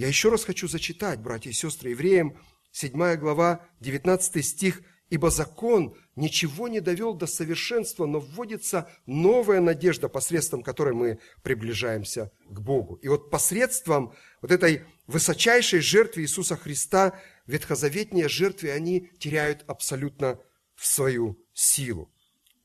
[0.00, 2.34] я еще раз хочу зачитать, братья и сестры, евреям,
[2.72, 4.80] 7 глава, 19 стих.
[5.10, 12.32] «Ибо закон ничего не довел до совершенства, но вводится новая надежда, посредством которой мы приближаемся
[12.48, 12.94] к Богу».
[13.02, 20.38] И вот посредством вот этой высочайшей жертвы Иисуса Христа ветхозаветные жертвы, они теряют абсолютно
[20.76, 22.10] свою силу.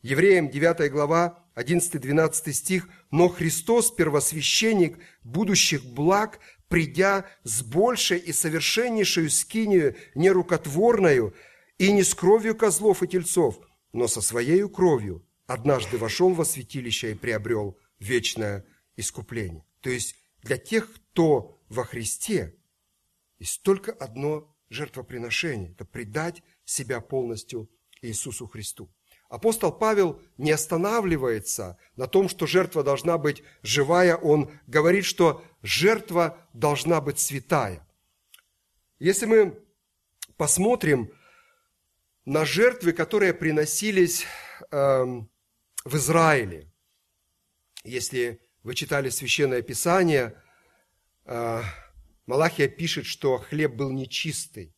[0.02, 2.88] Евреям 9 глава, 11-12 стих.
[3.12, 11.36] «Но Христос, первосвященник будущих благ, придя с большей и совершеннейшую скинию нерукотворною
[11.78, 13.60] и не с кровью козлов и тельцов,
[13.94, 19.66] но со своей кровью однажды вошел во святилище и приобрел вечное искупление.
[19.82, 22.56] То есть для тех, кто во Христе,
[23.40, 27.70] есть только одно жертвоприношение– это предать себя полностью
[28.02, 28.90] Иисусу Христу.
[29.36, 34.16] Апостол Павел не останавливается на том, что жертва должна быть живая.
[34.16, 37.86] Он говорит, что жертва должна быть святая.
[38.98, 39.62] Если мы
[40.38, 41.12] посмотрим
[42.24, 44.24] на жертвы, которые приносились
[44.72, 46.72] э, в Израиле,
[47.84, 50.42] если вы читали Священное Писание,
[51.26, 51.62] э,
[52.26, 54.74] Малахия пишет, что хлеб был нечистый.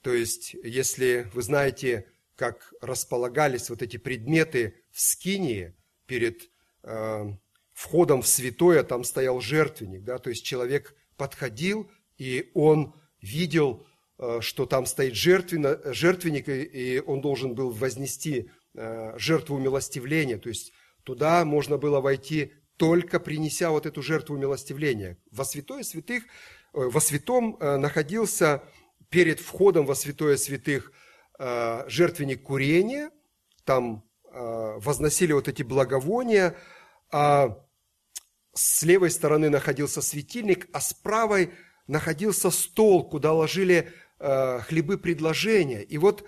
[0.00, 2.11] То есть, если вы знаете,
[2.42, 5.76] как располагались вот эти предметы в Скинии
[6.06, 6.50] перед
[6.82, 7.36] э,
[7.72, 13.86] входом в святое, там стоял жертвенник, да, то есть человек подходил, и он видел,
[14.18, 20.72] э, что там стоит жертвенник, и он должен был вознести э, жертву милостивления, то есть
[21.04, 25.16] туда можно было войти только принеся вот эту жертву милостивления.
[25.30, 26.26] Во святое святых, э,
[26.72, 28.64] во святом находился
[29.10, 30.90] перед входом во святое святых
[31.88, 33.10] жертвенник курения,
[33.64, 36.56] там возносили вот эти благовония,
[37.10, 37.58] а
[38.54, 41.52] с левой стороны находился светильник, а с правой
[41.86, 45.82] находился стол, куда ложили э, хлебы предложения.
[45.82, 46.24] И вот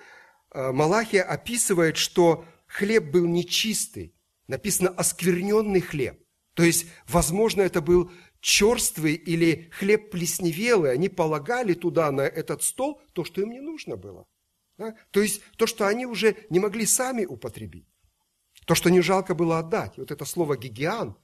[0.53, 4.15] э, Малахия описывает, что хлеб был нечистый.
[4.47, 6.21] Написано «оскверненный хлеб».
[6.55, 10.93] То есть, возможно, это был черствый или хлеб плесневелый.
[10.93, 14.27] Они полагали туда, на этот стол, то, что им не нужно было.
[14.79, 14.95] Да?
[15.11, 17.87] То есть, то, что они уже не могли сами употребить.
[18.67, 19.97] То, что не жалко было отдать.
[19.99, 21.17] Вот это слово «гигиан»,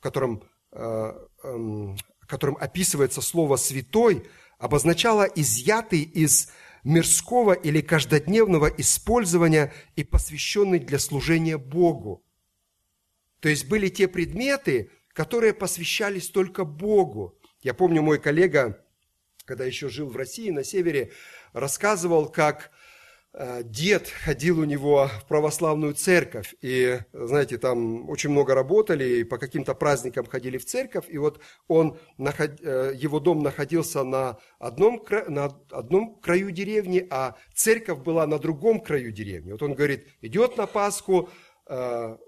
[0.00, 1.96] которым, э, эм,
[2.26, 6.50] которым описывается слово «святой», обозначало изъятый из
[6.84, 12.24] мирского или каждодневного использования и посвященный для служения Богу.
[13.40, 17.38] То есть были те предметы, которые посвящались только Богу.
[17.62, 18.84] Я помню, мой коллега,
[19.44, 21.12] когда еще жил в России, на севере,
[21.58, 22.70] рассказывал, как
[23.38, 29.24] Э, дед ходил у него в православную церковь, и, знаете, там очень много работали, и
[29.24, 35.04] по каким-то праздникам ходили в церковь, и вот он, э, его дом находился на одном,
[35.28, 39.52] на одном краю деревни, а церковь была на другом краю деревни.
[39.52, 41.28] Вот он говорит, идет на Пасху
[41.66, 41.74] э,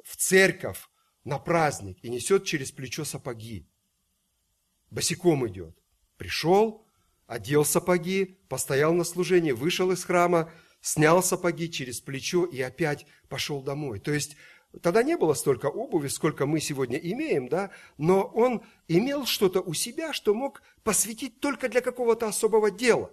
[0.04, 0.90] в церковь
[1.24, 3.66] на праздник и несет через плечо сапоги.
[4.90, 5.74] Босиком идет.
[6.18, 6.84] Пришел,
[7.28, 13.62] одел сапоги, постоял на служении, вышел из храма, снял сапоги через плечо и опять пошел
[13.62, 14.00] домой.
[14.00, 14.36] То есть
[14.82, 19.74] тогда не было столько обуви, сколько мы сегодня имеем, да, но он имел что-то у
[19.74, 23.12] себя, что мог посвятить только для какого-то особого дела.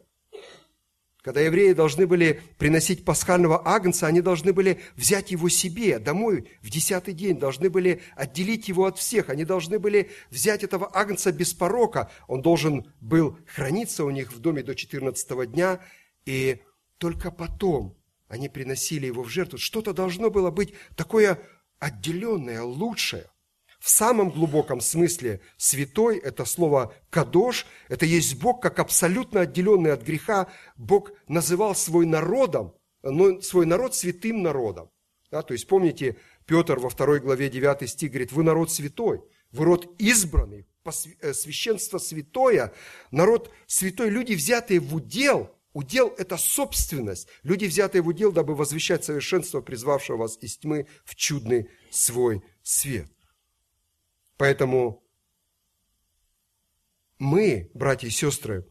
[1.25, 6.69] Когда евреи должны были приносить пасхального агнца, они должны были взять его себе домой в
[6.69, 11.51] десятый день, должны были отделить его от всех, они должны были взять этого агнца без
[11.55, 12.11] порока.
[12.27, 15.79] Он должен был храниться у них в доме до 14 дня,
[16.27, 16.61] и
[16.99, 19.57] только потом они приносили его в жертву.
[19.57, 21.39] Что-то должно было быть такое
[21.79, 23.25] отделенное, лучшее.
[23.85, 30.01] В самом глубоком смысле святой– это слово «кадош», это есть Бог, как абсолютно отделенный от
[30.01, 30.47] греха.
[30.75, 34.89] Бог называл свой народом, но свой народ святым народом.
[35.29, 36.17] Да, то есть помните,
[36.47, 39.21] Петр во второй главе 9 стих говорит, вы народ святой,
[39.51, 40.65] вы род избранный,
[41.21, 42.73] э, священство святое,
[43.11, 47.27] народ святой, люди, взятые в удел– Удел– это собственность.
[47.43, 53.11] Люди, взятые в удел, дабы возвещать совершенство, призвавшего вас из тьмы в чудный свой свет.
[54.37, 55.03] Поэтому
[57.19, 58.67] мы, братья и сестры,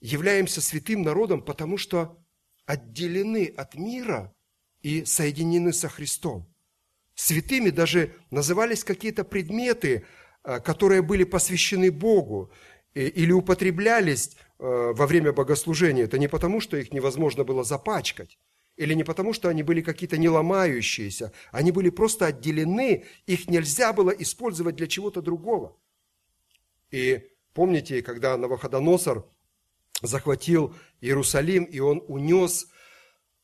[0.00, 2.18] являемся святым народом, потому что
[2.66, 4.34] отделены от мира
[4.80, 6.52] и соединены со Христом.
[7.14, 10.06] Святыми даже назывались какие-то предметы,
[10.42, 12.52] а, которые были посвящены Богу
[12.94, 18.38] или употреблялись Э, во время богослужения, это не потому, что их невозможно было запачкать,
[18.78, 23.92] или не потому, что они были какие-то не ломающиеся, они были просто отделены, их нельзя
[23.92, 25.76] было использовать для чего-то другого.
[26.92, 29.26] И помните, когда Навуходоносор
[30.00, 32.68] захватил Иерусалим, и он унес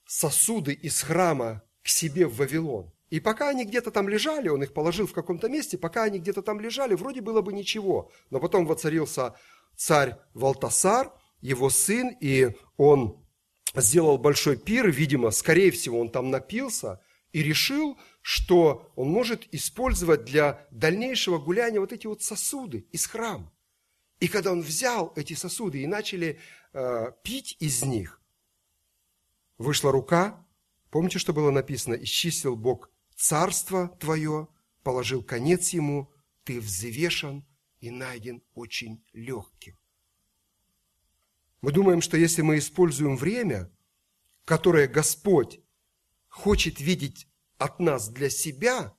[0.06, 2.92] сосуды из храма к себе в Вавилон.
[3.10, 6.42] И пока они где-то там лежали, он их положил в каком-то месте, пока они где-то
[6.42, 8.12] там лежали, вроде было бы ничего.
[8.30, 9.34] Но потом воцарился
[9.76, 13.23] царь Валтасар, его сын, и он
[13.82, 17.00] сделал большой пир, видимо, скорее всего, он там напился
[17.32, 23.52] и решил, что он может использовать для дальнейшего гуляния вот эти вот сосуды из храма.
[24.20, 26.38] И когда он взял эти сосуды и начали
[26.72, 28.22] э, пить из них,
[29.58, 30.46] вышла рука,
[30.90, 34.48] помните, что было написано, «Исчислил Бог царство твое,
[34.82, 36.12] положил конец ему,
[36.44, 37.44] ты взвешен
[37.80, 39.76] и найден очень легким.
[41.64, 43.72] Мы думаем, что если мы используем время,
[44.44, 45.60] которое Господь
[46.28, 48.94] хочет видеть от нас для себя,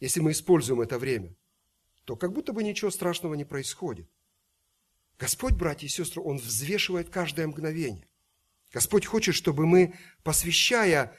[0.00, 1.36] если мы используем это время,
[2.04, 4.10] то как будто бы ничего страшного не происходит.
[5.16, 8.08] Господь, братья и сестры, Он взвешивает каждое мгновение.
[8.72, 11.16] Господь хочет, чтобы мы, посвящая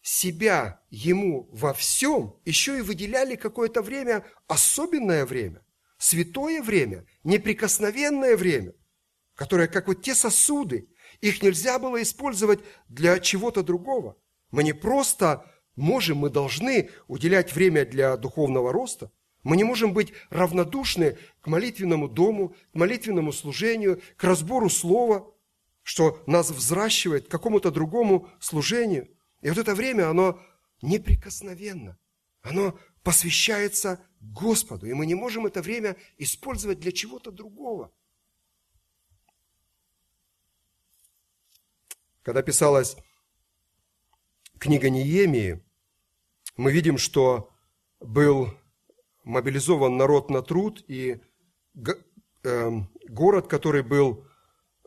[0.00, 5.62] себя Ему во всем, еще и выделяли какое-то время, особенное время,
[5.98, 8.72] святое время, неприкосновенное время,
[9.36, 10.88] которое как вот те сосуды.
[11.20, 14.16] Их нельзя было использовать для чего-то другого.
[14.50, 19.12] Мы не просто можем, мы должны уделять время для духовного роста.
[19.44, 25.32] Мы не можем быть равнодушны к молитвенному дому, к молитвенному служению, к разбору слова,
[25.82, 29.08] что нас взращивает к какому-то другому служению.
[29.42, 30.40] И вот это время, оно
[30.82, 31.96] неприкосновенно.
[32.42, 34.86] Оно посвящается Господу.
[34.86, 37.92] И мы не можем это время использовать для чего-то другого.
[42.26, 42.96] Когда писалась
[44.58, 45.62] книга Неемии,
[46.56, 47.50] мы видим, что
[48.00, 48.52] был
[49.22, 51.20] мобилизован народ на труд, и
[52.42, 54.24] эм, город, который был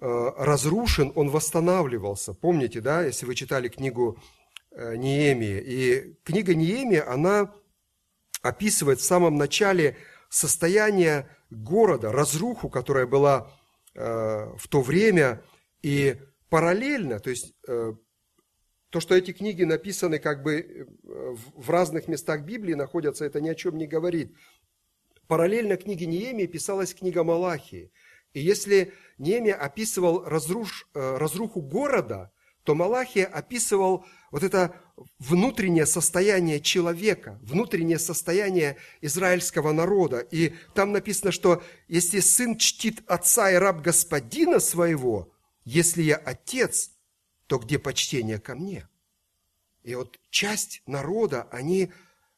[0.01, 2.33] э, разрушен, он восстанавливался.
[2.33, 4.21] Помните, да, если вы читали книгу
[4.71, 5.61] э, Неемии.
[5.65, 7.55] И книга Неемии, она
[8.41, 9.95] описывает в самом начале
[10.27, 13.49] состояние города, разруху, которая была
[13.95, 15.41] э, в то время,
[15.81, 16.19] и
[16.49, 17.53] параллельно, то есть
[18.89, 20.85] то, что эти книги написаны как бы э,
[21.55, 24.35] в разных местах Библии находятся, это ни о чем не говорит.
[25.27, 27.91] Параллельно книге Неемии писалась книга Малахии.
[28.33, 32.31] И если Неемия описывал разруш, э, разруху города,
[32.63, 34.75] то Малахия описывал вот это
[35.19, 40.19] внутреннее состояние человека, внутреннее состояние израильского народа.
[40.19, 45.31] И там написано, что если сын чтит отца и раб господина своего,
[45.69, 46.91] если я отец–
[47.49, 48.87] то где почтение ко мне?
[49.81, 51.91] И вот часть народа, они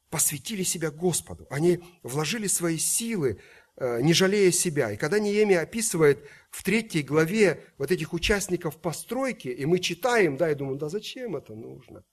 [0.09, 3.41] посвятили себя Господу, они вложили свои силы,
[3.75, 4.91] э, не жалея себя.
[4.91, 10.49] И когда Неемия описывает в третьей главе вот этих участников постройки, и мы читаем, да,
[10.49, 12.05] и думаем, да зачем это нужно?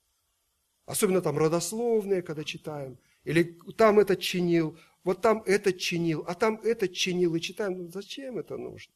[0.84, 2.98] Особенно там родословные, когда читаем.
[3.22, 7.90] Или там этот чинил, вот там этот чинил, а там этот чинил, и читаем, ну
[7.92, 8.92] зачем это нужно?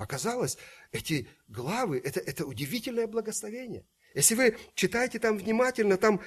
[0.00, 0.56] Оказалось,
[0.92, 3.84] эти главы– это, это удивительное благословение.
[4.14, 6.22] Если вы читаете там внимательно, там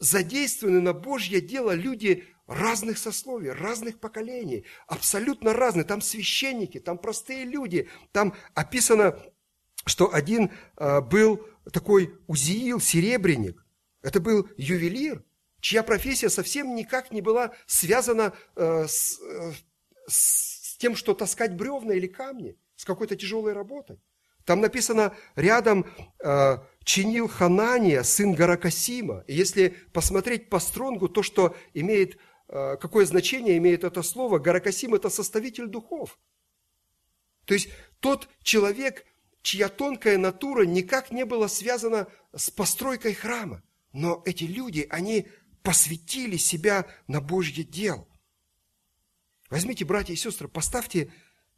[0.00, 5.84] задействованы на Божье дело люди разных сословий, разных поколений, абсолютно разные.
[5.84, 7.88] Там священники, там простые люди.
[8.12, 9.18] Там описано,
[9.86, 13.64] что один а, был такой Узиил, серебряник.
[14.02, 15.24] Это был ювелир,
[15.60, 19.52] чья профессия совсем никак не была связана э, с, э,
[20.06, 24.00] с тем, что таскать бревна или камни с какой-то тяжелой работой.
[24.46, 25.84] Там написано рядом
[26.24, 29.22] э, чинил Ханания, сын Гаракасима.
[29.26, 32.16] И если посмотреть по стронгу, то, что имеет,
[32.48, 36.18] э, какое значение имеет это слово, Гаракасим– это составитель духов.
[37.44, 37.68] То есть
[38.00, 39.04] тот человек,
[39.42, 43.62] чья тонкая натура никак не была связана с постройкой храма.
[43.92, 45.28] Но эти люди, они
[45.62, 48.08] посвятили себя на Божье дело.
[49.50, 51.12] Возьмите, братья и сестры, поставьте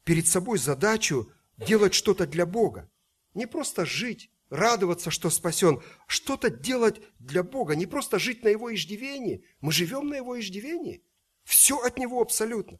[0.04, 2.90] перед собой задачу делать что-то для Бога.
[3.34, 8.74] Не просто жить, радоваться, что спасен, что-то делать для Бога, не просто жить на Его
[8.74, 9.44] иждивении.
[9.60, 11.02] Мы живем на Его иждивении.
[11.44, 12.78] Все от Него абсолютно.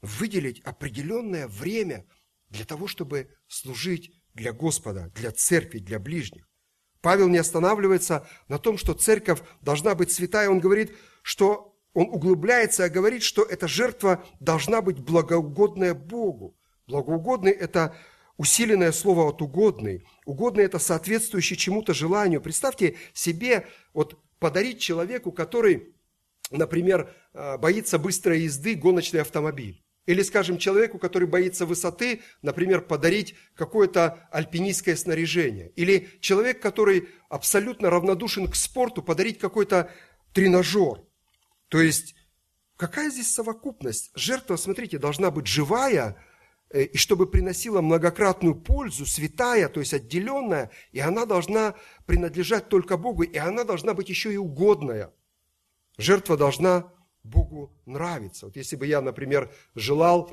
[0.00, 2.06] Выделить определенное время
[2.48, 6.48] для того, чтобы служить для Господа, для церкви, для ближних.
[7.00, 10.48] Павел не останавливается на том, что церковь должна быть святая.
[10.50, 16.54] Он говорит, что он углубляется и говорит, что эта жертва должна быть благоугодная Богу.
[16.86, 17.96] Благоугодный– это
[18.36, 20.06] усиленное слово от угодный.
[20.26, 22.42] Угодный– это соответствующий чему-то желанию.
[22.42, 25.94] Представьте себе, вот подарить человеку, который,
[26.50, 29.82] например, э, боится быстрой езды, гоночный автомобиль.
[30.04, 35.72] Или, скажем, человеку, который боится высоты, например, подарить какое-то альпинистское снаряжение.
[35.76, 39.90] Или человек, который абсолютно равнодушен к спорту, подарить какой-то
[40.34, 41.00] тренажер.
[41.68, 42.14] То есть,
[42.76, 44.10] какая здесь совокупность?
[44.14, 46.16] Жертва, смотрите, должна быть живая,
[46.70, 51.74] э, и чтобы приносила многократную пользу, святая, то есть отделенная, и она должна
[52.06, 55.12] принадлежать только Богу, и она должна быть еще и угодная.
[55.98, 56.92] Жертва должна
[57.24, 58.46] Богу нравиться.
[58.46, 60.30] Вот если бы я, например, желал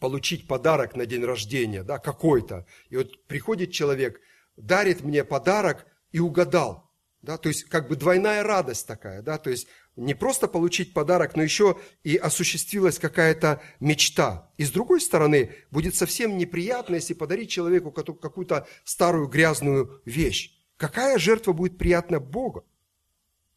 [0.00, 4.20] получить подарок на день рождения, да, какой-то, и вот приходит человек,
[4.56, 6.90] дарит мне подарок и угадал,
[7.22, 11.36] да, то есть как бы двойная радость такая, да, то есть не просто получить подарок,
[11.36, 14.50] но еще и осуществилась какая-то мечта.
[14.58, 20.52] И с другой стороны, будет совсем неприятно, если подарить человеку какую-то старую грязную вещь.
[20.76, 22.66] Какая жертва будет приятна Богу?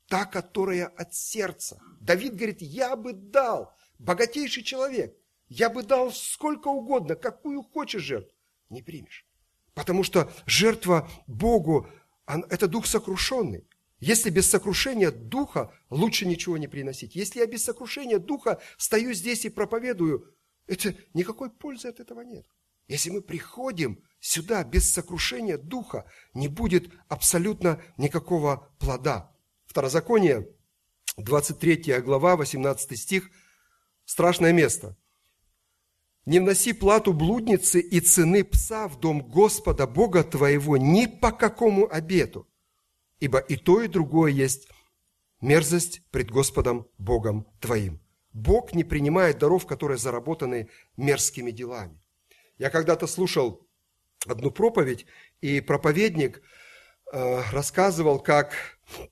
[0.07, 1.81] Та, которая от сердца.
[1.99, 5.15] Давид говорит, я бы дал, богатейший человек,
[5.49, 8.33] я бы дал сколько угодно, какую хочешь жертву.
[8.69, 9.25] Не примешь.
[9.73, 11.87] Потому что жертва Богу,
[12.25, 13.67] это дух сокрушенный.
[13.99, 17.15] Если без сокрушения духа лучше ничего не приносить.
[17.15, 20.33] Если я без сокрушения духа стою здесь и проповедую,
[20.67, 22.47] это никакой пользы от этого нет.
[22.87, 29.35] Если мы приходим сюда без сокрушения духа не будет абсолютно никакого плода.
[29.65, 30.49] Второзаконие,
[31.17, 33.29] 23 глава, 18 стих,
[34.05, 34.97] страшное место.
[36.25, 41.91] «Не вноси плату блудницы и цены пса в дом Господа Бога твоего ни по какому
[41.91, 42.48] обету,
[43.19, 44.69] ибо и то, и другое есть
[45.41, 48.01] мерзость пред Господом Богом твоим».
[48.33, 51.99] Бог не принимает даров, которые заработаны мерзкими делами.
[52.57, 53.67] Я когда-то слушал
[54.27, 55.05] одну проповедь,
[55.41, 56.41] и проповедник
[57.11, 58.53] э, рассказывал, как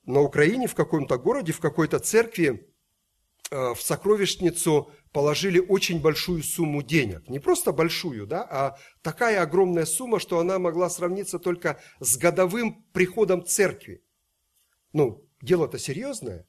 [0.06, 2.74] на Украине, в каком-то городе, в какой-то церкви
[3.50, 7.28] в сокровищницу положили очень большую сумму денег.
[7.30, 12.84] Не просто большую, да, а такая огромная сумма, что она могла сравниться только с годовым
[12.94, 14.04] приходом церкви.
[14.94, 16.46] Ну, дело-то серьезное.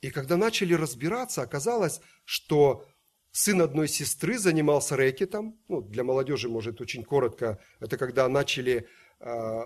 [0.00, 2.86] И когда начали разбираться, оказалось, что
[3.32, 5.58] сын одной сестры занимался рэкетом.
[5.68, 7.58] Ну, для молодежи, может, очень коротко.
[7.80, 8.86] Это когда начали
[9.18, 9.62] э,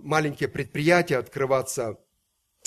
[0.00, 1.98] маленькие предприятия открываться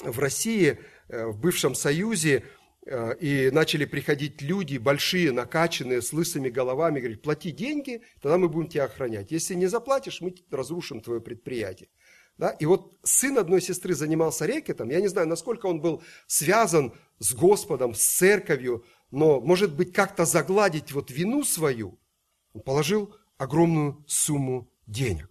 [0.03, 0.77] в России,
[1.07, 2.43] э, в бывшем Союзе, э,
[2.85, 8.69] и начали приходить люди большие, накачанные, с лысыми головами, говорить, плати деньги, тогда мы будем
[8.69, 9.31] тебя охранять.
[9.31, 11.89] Если не заплатишь, мы разрушим твое предприятие.
[12.37, 12.49] Да?
[12.51, 14.89] И вот сын одной сестры занимался рекетом.
[14.89, 20.25] Я не знаю, насколько он был связан с Господом, с церковью, но, может быть, как-то
[20.25, 21.97] загладить вот вину свою,
[22.53, 25.29] он положил огромную сумму денег.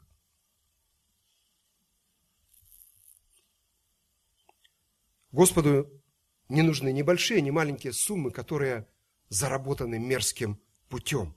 [5.30, 5.90] Господу
[6.48, 8.86] не нужны ни большие, ни маленькие суммы, которые
[9.28, 11.34] заработаны мерзким путем.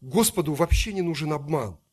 [0.00, 1.78] Господу вообще не нужен обман–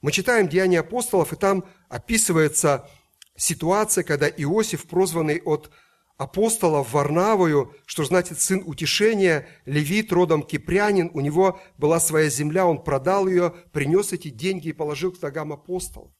[0.00, 2.88] мы читаем Деяния апостолов, и там описывается
[3.36, 5.70] ситуация, когда Иосиф, прозванный от
[6.16, 12.82] апостолов Варнавою, что значит сын утешения, левит, родом кипрянин, у него была своя земля, он
[12.82, 16.12] продал ее, принес эти деньги и положил к ногам апостолов.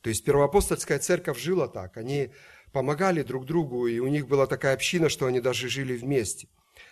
[0.00, 2.32] То есть первоапостольская церковь жила так, они
[2.76, 6.46] помогали друг другу, и у них была такая община, что они даже жили вместе.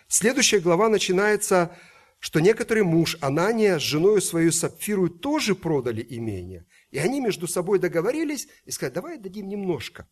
[0.07, 1.77] Следующая глава начинается
[2.17, 6.65] что некоторый муж Анания с женой свою Сапфиру тоже продали имение.
[6.89, 10.09] И они между собой договорились и сказали, давай отдадим немножко.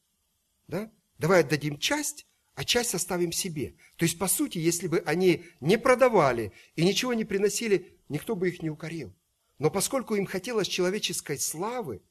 [0.67, 0.91] Да?
[1.17, 3.75] Давай отдадим часть, а часть оставим себе.
[3.95, 8.49] То есть, по сути, если бы они не продавали и ничего не приносили, никто бы
[8.49, 9.11] их не укорил.
[9.57, 12.03] Но поскольку им хотелось человеческой славы,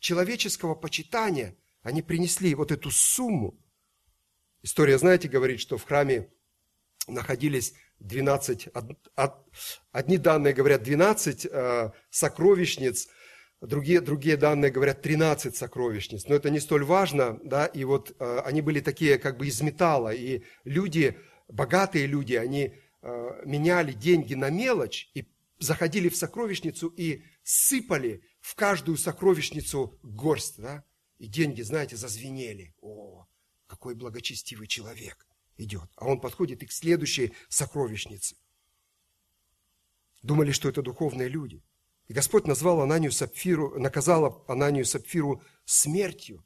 [0.00, 1.54] человеческого почитания,
[1.86, 3.56] они принесли вот эту сумму.
[4.62, 6.28] История, знаете, говорит, что в храме
[7.06, 8.70] находились 12,
[9.92, 13.06] одни данные говорят 12 э, сокровищниц,
[13.60, 16.26] другие, другие данные говорят 13 сокровищниц.
[16.26, 19.60] Но это не столь важно, да, и вот э, они были такие как бы из
[19.60, 21.16] металла, и люди,
[21.46, 25.28] богатые люди, они э, меняли деньги на мелочь и
[25.60, 30.84] заходили в сокровищницу и сыпали в каждую сокровищницу горсть, да,
[31.18, 32.74] и деньги, знаете, зазвенели.
[32.80, 33.26] О,
[33.66, 35.90] какой благочестивый человек идет.
[35.96, 38.36] А он подходит и к следующей сокровищнице.
[40.22, 41.62] Думали, что это духовные люди.
[42.08, 46.44] И Господь назвал Ананию Сапфиру, наказал Ананию Сапфиру смертью.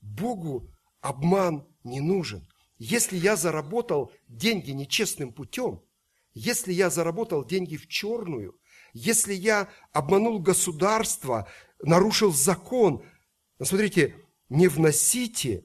[0.00, 2.46] Богу обман не нужен.
[2.78, 5.82] Если я заработал деньги нечестным путем,
[6.32, 8.58] если я заработал деньги в черную,
[8.92, 11.48] если я обманул государство,
[11.82, 13.04] нарушил закон,
[13.64, 14.16] смотрите,
[14.48, 15.64] не вносите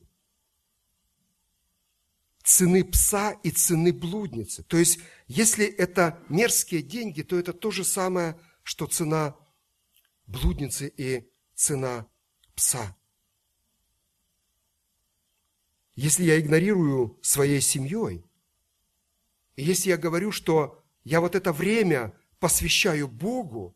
[2.44, 4.64] цены пса и цены блудницы.
[4.64, 9.36] То есть, если это мерзкие деньги, то это то же самое, что цена
[10.28, 12.08] блудницы и цена
[12.56, 12.96] пса.
[15.96, 18.24] Если я игнорирую своей семьей,
[19.56, 23.76] и если я говорю, что я вот это время посвящаю Богу,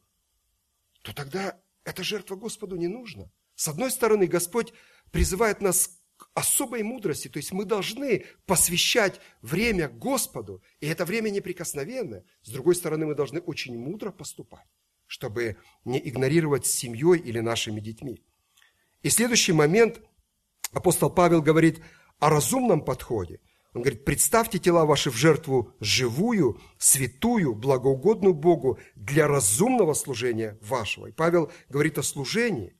[1.01, 3.31] то тогда эта жертва Господу не нужна.
[3.59, 4.71] С одной стороны, Господь
[5.11, 5.99] призывает нас
[6.33, 7.27] особой мудрости.
[7.27, 12.23] То есть мы должны посвящать время Господу, и это время неприкосновенное.
[12.41, 14.65] С другой стороны, мы должны очень мудро поступать,
[15.07, 18.23] чтобы не игнорировать семьей или нашими детьми.
[19.01, 19.99] И следующий момент,
[20.71, 21.81] апостол Павел говорит
[22.19, 23.41] о разумном подходе.
[23.73, 31.07] Он говорит, представьте тела ваши в жертву живую, святую, благоугодную Богу для разумного служения вашего.
[31.07, 32.78] И Павел говорит о служении.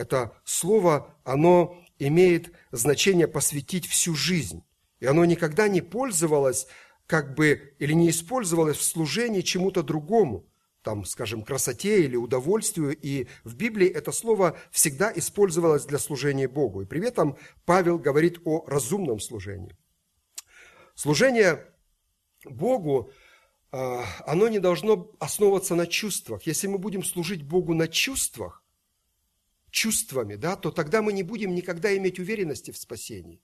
[0.00, 4.64] Это слово, оно имеет значение посвятить всю жизнь.
[4.98, 6.66] И оно никогда не пользовалось
[7.06, 10.48] как бы или не использовалось в служении чему-то другому,
[10.80, 12.96] там, скажем, красоте или удовольствию.
[12.98, 16.80] И в Библии это слово всегда использовалось для служения Богу.
[16.80, 17.36] И при этом
[17.66, 19.76] Павел говорит о разумном служении.
[20.94, 21.66] Служение
[22.46, 23.10] Богу
[23.70, 26.44] а, оно не должно основываться на чувствах.
[26.44, 28.59] Если мы будем служить Богу на чувствах,
[29.70, 33.40] чувствами, да, то тогда мы не будем никогда иметь уверенности в спасении.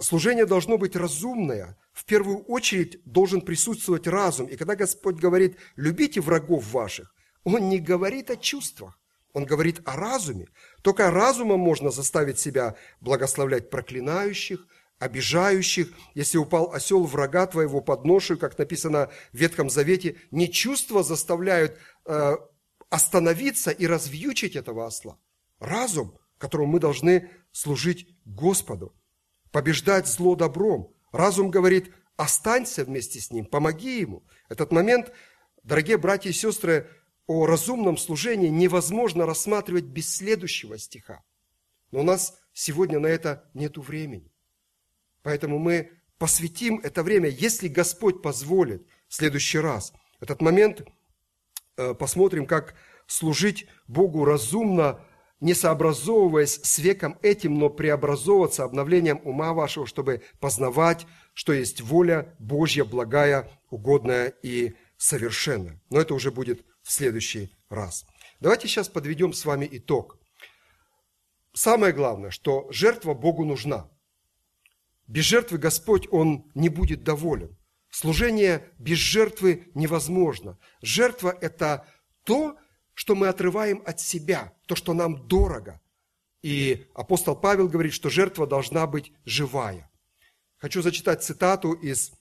[0.00, 1.76] Служение должно быть разумное.
[1.92, 4.46] В первую очередь должен присутствовать разум.
[4.46, 7.14] И когда Господь говорит «любите врагов ваших»,
[7.44, 8.98] Он не говорит о чувствах.
[9.32, 10.48] Он говорит о разуме.
[10.82, 14.66] Только разумом можно заставить себя благословлять проклинающих,
[14.98, 15.88] обижающих.
[16.14, 21.78] Если упал осел врага твоего под ношу, как написано в Ветхом Завете, не чувства заставляют
[22.06, 22.36] э,
[22.90, 25.18] остановиться и развьючить этого осла.
[25.58, 28.94] Разум, которому мы должны служить Господу,
[29.50, 30.94] побеждать зло добром.
[31.12, 34.24] Разум говорит, останься вместе с ним, помоги ему.
[34.48, 35.12] Этот момент,
[35.62, 36.88] дорогие братья и сестры,
[37.26, 41.22] о разумном служении невозможно рассматривать без следующего стиха.
[41.90, 44.32] Но у нас сегодня на это нет времени.
[45.22, 49.92] Поэтому мы посвятим это время, если Господь позволит, в следующий раз.
[50.20, 50.82] Этот момент
[51.98, 52.74] посмотрим, как
[53.06, 55.00] служить Богу разумно,
[55.40, 62.34] не сообразовываясь с веком этим, но преобразовываться обновлением ума вашего, чтобы познавать, что есть воля
[62.38, 65.80] Божья, благая, угодная и совершенная.
[65.90, 68.04] Но это уже будет в следующий раз.
[68.40, 70.18] Давайте сейчас подведем с вами итог.
[71.52, 73.90] Самое главное, что жертва Богу нужна.
[75.06, 77.57] Без жертвы Господь, Он не будет доволен.
[77.90, 80.58] Служение без жертвы невозможно.
[80.82, 81.86] Жертва– это
[82.24, 82.58] то,
[82.94, 85.80] что мы отрываем от себя, то, что нам дорого.
[86.42, 89.90] И апостол Павел говорит, что жертва должна быть живая.
[90.58, 92.12] Хочу зачитать цитату из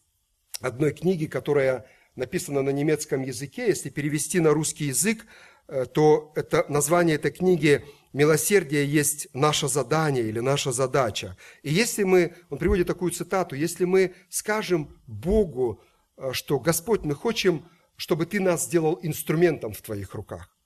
[0.61, 3.67] одной книги, которая написано на немецком языке.
[3.67, 5.25] Если перевести на русский язык,
[5.67, 11.35] то это, название этой книги «Милосердие есть наше задание» или «наша задача».
[11.61, 15.83] И если мы, он приводит такую цитату, если мы скажем Богу,
[16.17, 17.65] э, что «Господь, мы хотим,
[17.97, 20.57] чтобы Ты нас сделал инструментом в Твоих руках».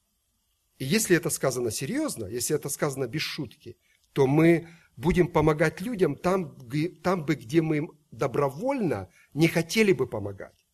[0.77, 3.77] И если это сказано серьезно, если это сказано без шутки,
[4.13, 6.55] то мы будем помогать людям там,
[7.03, 10.65] там бы, где мы им добровольно не хотели бы помогать.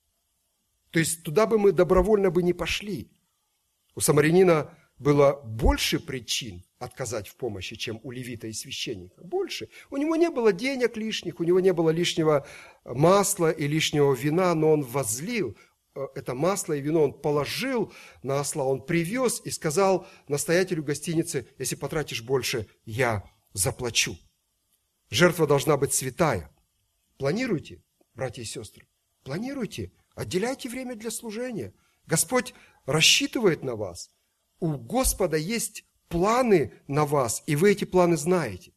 [0.91, 3.11] То есть туда бы мы добровольно бы не пошли.
[3.97, 9.23] У самарянина было больше причин отказать в помощи, чем у левита и священника.
[9.23, 9.69] Больше.
[9.89, 12.45] У него не было денег лишних, у него не было лишнего
[12.85, 15.57] масла и лишнего вина, но он возлил
[15.95, 17.91] э, это масло и вино, он положил
[18.21, 23.23] на осла, он привез и сказал настоятелю гостиницы, если потратишь больше, я
[23.53, 24.15] заплачу.
[25.09, 26.51] Жертва должна быть святая.
[27.17, 27.81] Планируйте,
[28.13, 28.87] братья и сестры,
[29.23, 31.75] планируйте Отделяйте время для служения.
[32.07, 32.55] Господь
[32.87, 34.09] рассчитывает на вас.
[34.59, 38.71] У Господа есть планы на вас, и вы эти планы знаете.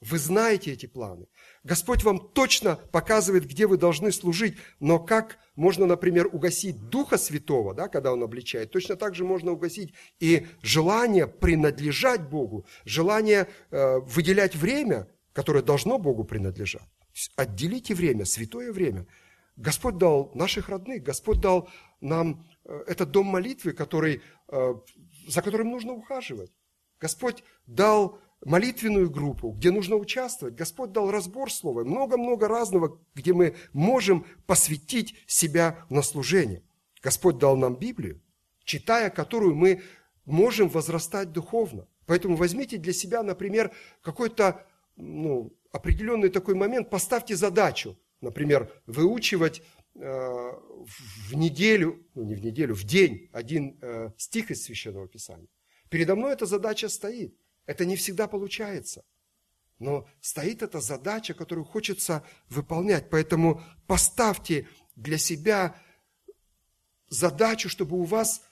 [0.00, 1.26] Вы знаете эти планы.
[1.64, 7.74] Господь вам точно показывает, где вы должны служить, но как можно, например, угасить Духа Святого,
[7.74, 13.98] да, когда Он обличает, точно так же можно угасить и желание принадлежать Богу, желание э,
[14.00, 16.88] выделять время, которое должно Богу принадлежать.
[17.36, 19.06] Отделите время, святое время–
[19.56, 21.68] Господь дал наших родных, Господь дал
[22.00, 22.46] нам
[22.86, 24.74] этот дом молитвы, который, э,
[25.28, 26.52] за которым нужно ухаживать.
[27.00, 30.54] Господь дал молитвенную группу, где нужно участвовать.
[30.54, 36.62] Господь дал разбор слова, много-много разного, где мы можем посвятить себя на служение.
[37.02, 38.20] Господь дал нам Библию,
[38.64, 39.82] читая которую мы
[40.24, 41.86] можем возрастать духовно.
[42.06, 44.64] Поэтому возьмите для себя, например, какой-то
[44.96, 49.62] ну, определенный такой момент, поставьте задачу– например, выучивать
[49.98, 55.48] в неделю, ну не в неделю, в день один э, стих из Священного Писания.
[55.88, 57.34] Передо мной эта задача стоит.
[57.64, 59.04] Это не всегда получается.
[59.78, 63.10] Но стоит эта задача, которую хочется выполнять.
[63.10, 65.80] Поэтому поставьте для себя
[67.08, 68.42] задачу, чтобы у вас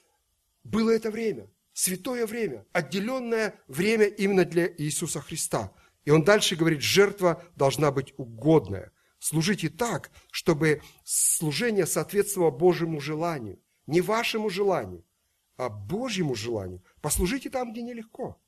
[0.63, 5.73] было это время, святое время, отделенное время именно для Иисуса Христа.
[6.05, 8.93] И он дальше говорит, жертва должна быть угодная.
[9.25, 13.59] Служите так, чтобы служение соответствовало Божьему желанию.
[13.87, 15.03] Не вашему желанию,
[15.57, 16.85] а Божьему желанию.
[17.01, 18.39] Послужите там, где нелегко.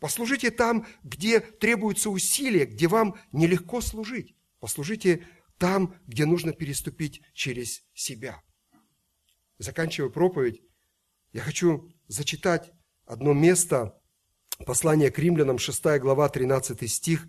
[0.00, 4.34] Послужите там, где требуются усилия, где вам нелегко служить.
[4.58, 5.24] Послужите
[5.56, 8.42] там, где нужно переступить через себя.
[9.58, 10.62] Заканчивая проповедь,
[11.32, 12.72] я хочу зачитать
[13.06, 13.96] одно место,
[14.66, 17.28] послание к римлянам, 6 глава, 13 стих.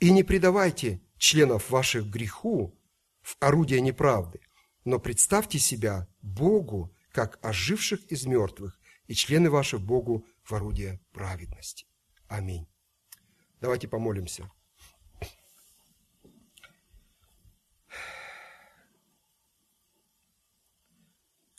[0.00, 2.76] «И не предавайте членов ваших греху
[3.20, 4.40] в орудие неправды,
[4.84, 11.86] но представьте себя Богу, как оживших из мертвых, и члены ваши Богу в орудие праведности.
[12.26, 12.66] Аминь.
[13.60, 14.50] Давайте помолимся.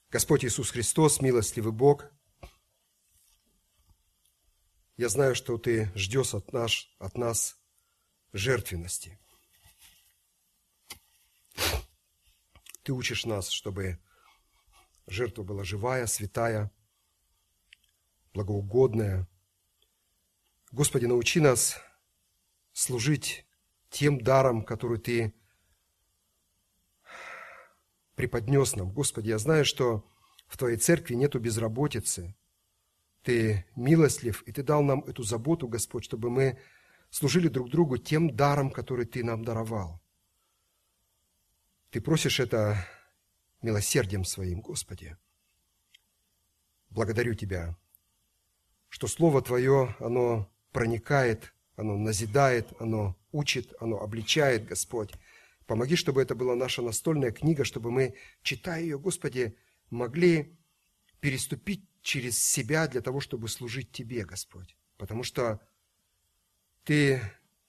[0.10, 2.12] Господь Иисус Христос, милостливый Бог,
[4.98, 7.58] я знаю, что Ты ждешь от нас, от нас
[8.34, 9.23] жертвенности.
[12.84, 13.98] Ты учишь нас, чтобы
[15.08, 16.70] жертва была живая, святая,
[18.34, 19.28] благоугодная.
[20.72, 21.80] Господи, научи нас
[22.74, 23.46] служить
[23.90, 25.34] тем даром, который Ты
[28.16, 28.92] преподнес нам.
[28.92, 30.06] Господи, я знаю, что
[30.48, 32.36] в Твоей церкви нету безработицы.
[33.22, 36.60] Ты милостлив, и Ты дал нам эту заботу, Господь, чтобы мы
[37.10, 40.03] служили друг другу тем даром, который Ты нам даровал.
[41.94, 42.88] Ты просишь это
[43.62, 45.16] милосердием Своим, Господи.
[46.90, 47.78] Благодарю Тебя,
[48.90, 55.14] что Слово Твое, оно проникает, оно назидает, оно учит, оно обличает, Господь.
[55.68, 59.56] Помоги, чтобы это была наша настольная книга, чтобы мы, читая ее, Господи,
[59.92, 60.58] могли
[61.20, 64.76] переступить через себя для того, чтобы служить Тебе, Господь.
[64.98, 65.62] Потому что
[66.86, 67.22] Ты,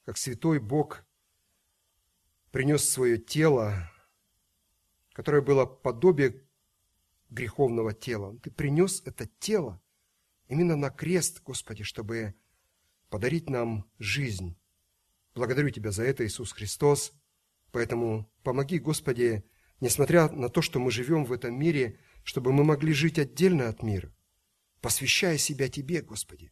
[0.03, 1.05] как святой Бог,
[2.49, 3.91] принес свое тело,
[5.15, 6.43] которое было подобие
[7.29, 8.37] греховного тела.
[8.43, 9.81] Ты принес это тело
[10.49, 12.35] именно на крест, Господи, чтобы
[13.09, 14.57] подарить нам жизнь.
[15.33, 17.13] Благодарю Тебя за это, Иисус Христос.
[17.71, 19.45] Поэтому помоги, Господи,
[19.79, 23.83] несмотря на то, что мы живем в этом мире, чтобы мы могли жить отдельно от
[23.83, 24.13] мира,
[24.81, 26.51] посвящая себя Тебе, Господи.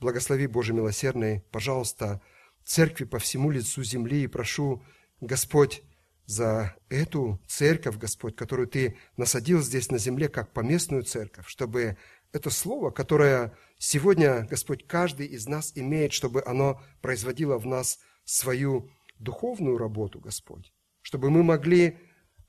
[0.00, 2.20] Благослови, Боже милосердный, пожалуйста,
[2.64, 4.84] церкви по всему лицу земли и прошу,
[5.20, 5.84] Господь,
[6.32, 11.98] за эту церковь, Господь, которую Ты насадил здесь на земле, как поместную церковь, чтобы
[12.32, 18.90] это слово, которое сегодня, Господь, каждый из нас имеет, чтобы оно производило в нас свою
[19.18, 20.72] духовную работу, Господь,
[21.02, 21.98] чтобы мы могли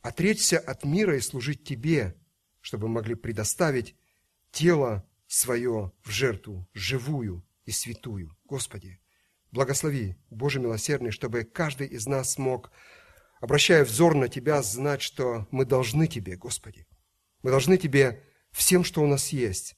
[0.02, 2.16] отречься от мира и служить Тебе,
[2.62, 3.96] чтобы мы могли предоставить
[4.52, 8.38] тело свое в жертву, живую и святую.
[8.46, 9.02] Господи,
[9.52, 12.72] благослови, Боже милосердный, чтобы каждый из нас смог,
[13.44, 16.88] обращая взор на Тебя, знать, что мы должны Тебе, Господи.
[17.42, 18.24] Мы должны Тебе
[18.54, 19.76] всем, что у нас есть.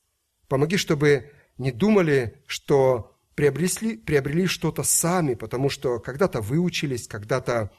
[0.48, 7.72] Помоги, чтобы не думали, что приобрели, приобрели что-то сами, потому что когда-то выучились, когда-то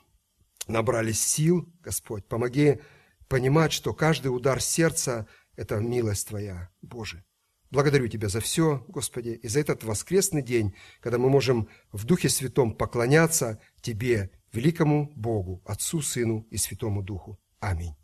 [0.66, 1.72] набрались сил.
[1.82, 2.80] Господь, помоги
[3.28, 7.24] понимать, что каждый удар сердца– это милость Твоя, Боже.
[7.70, 12.28] Благодарю Тебя за все, Господи, и за этот воскресный день, когда мы можем в Духе
[12.28, 17.39] Святом поклоняться Тебе, великому Богу, Отцу, Сыну и Святому Духу.
[17.61, 17.95] Аминь.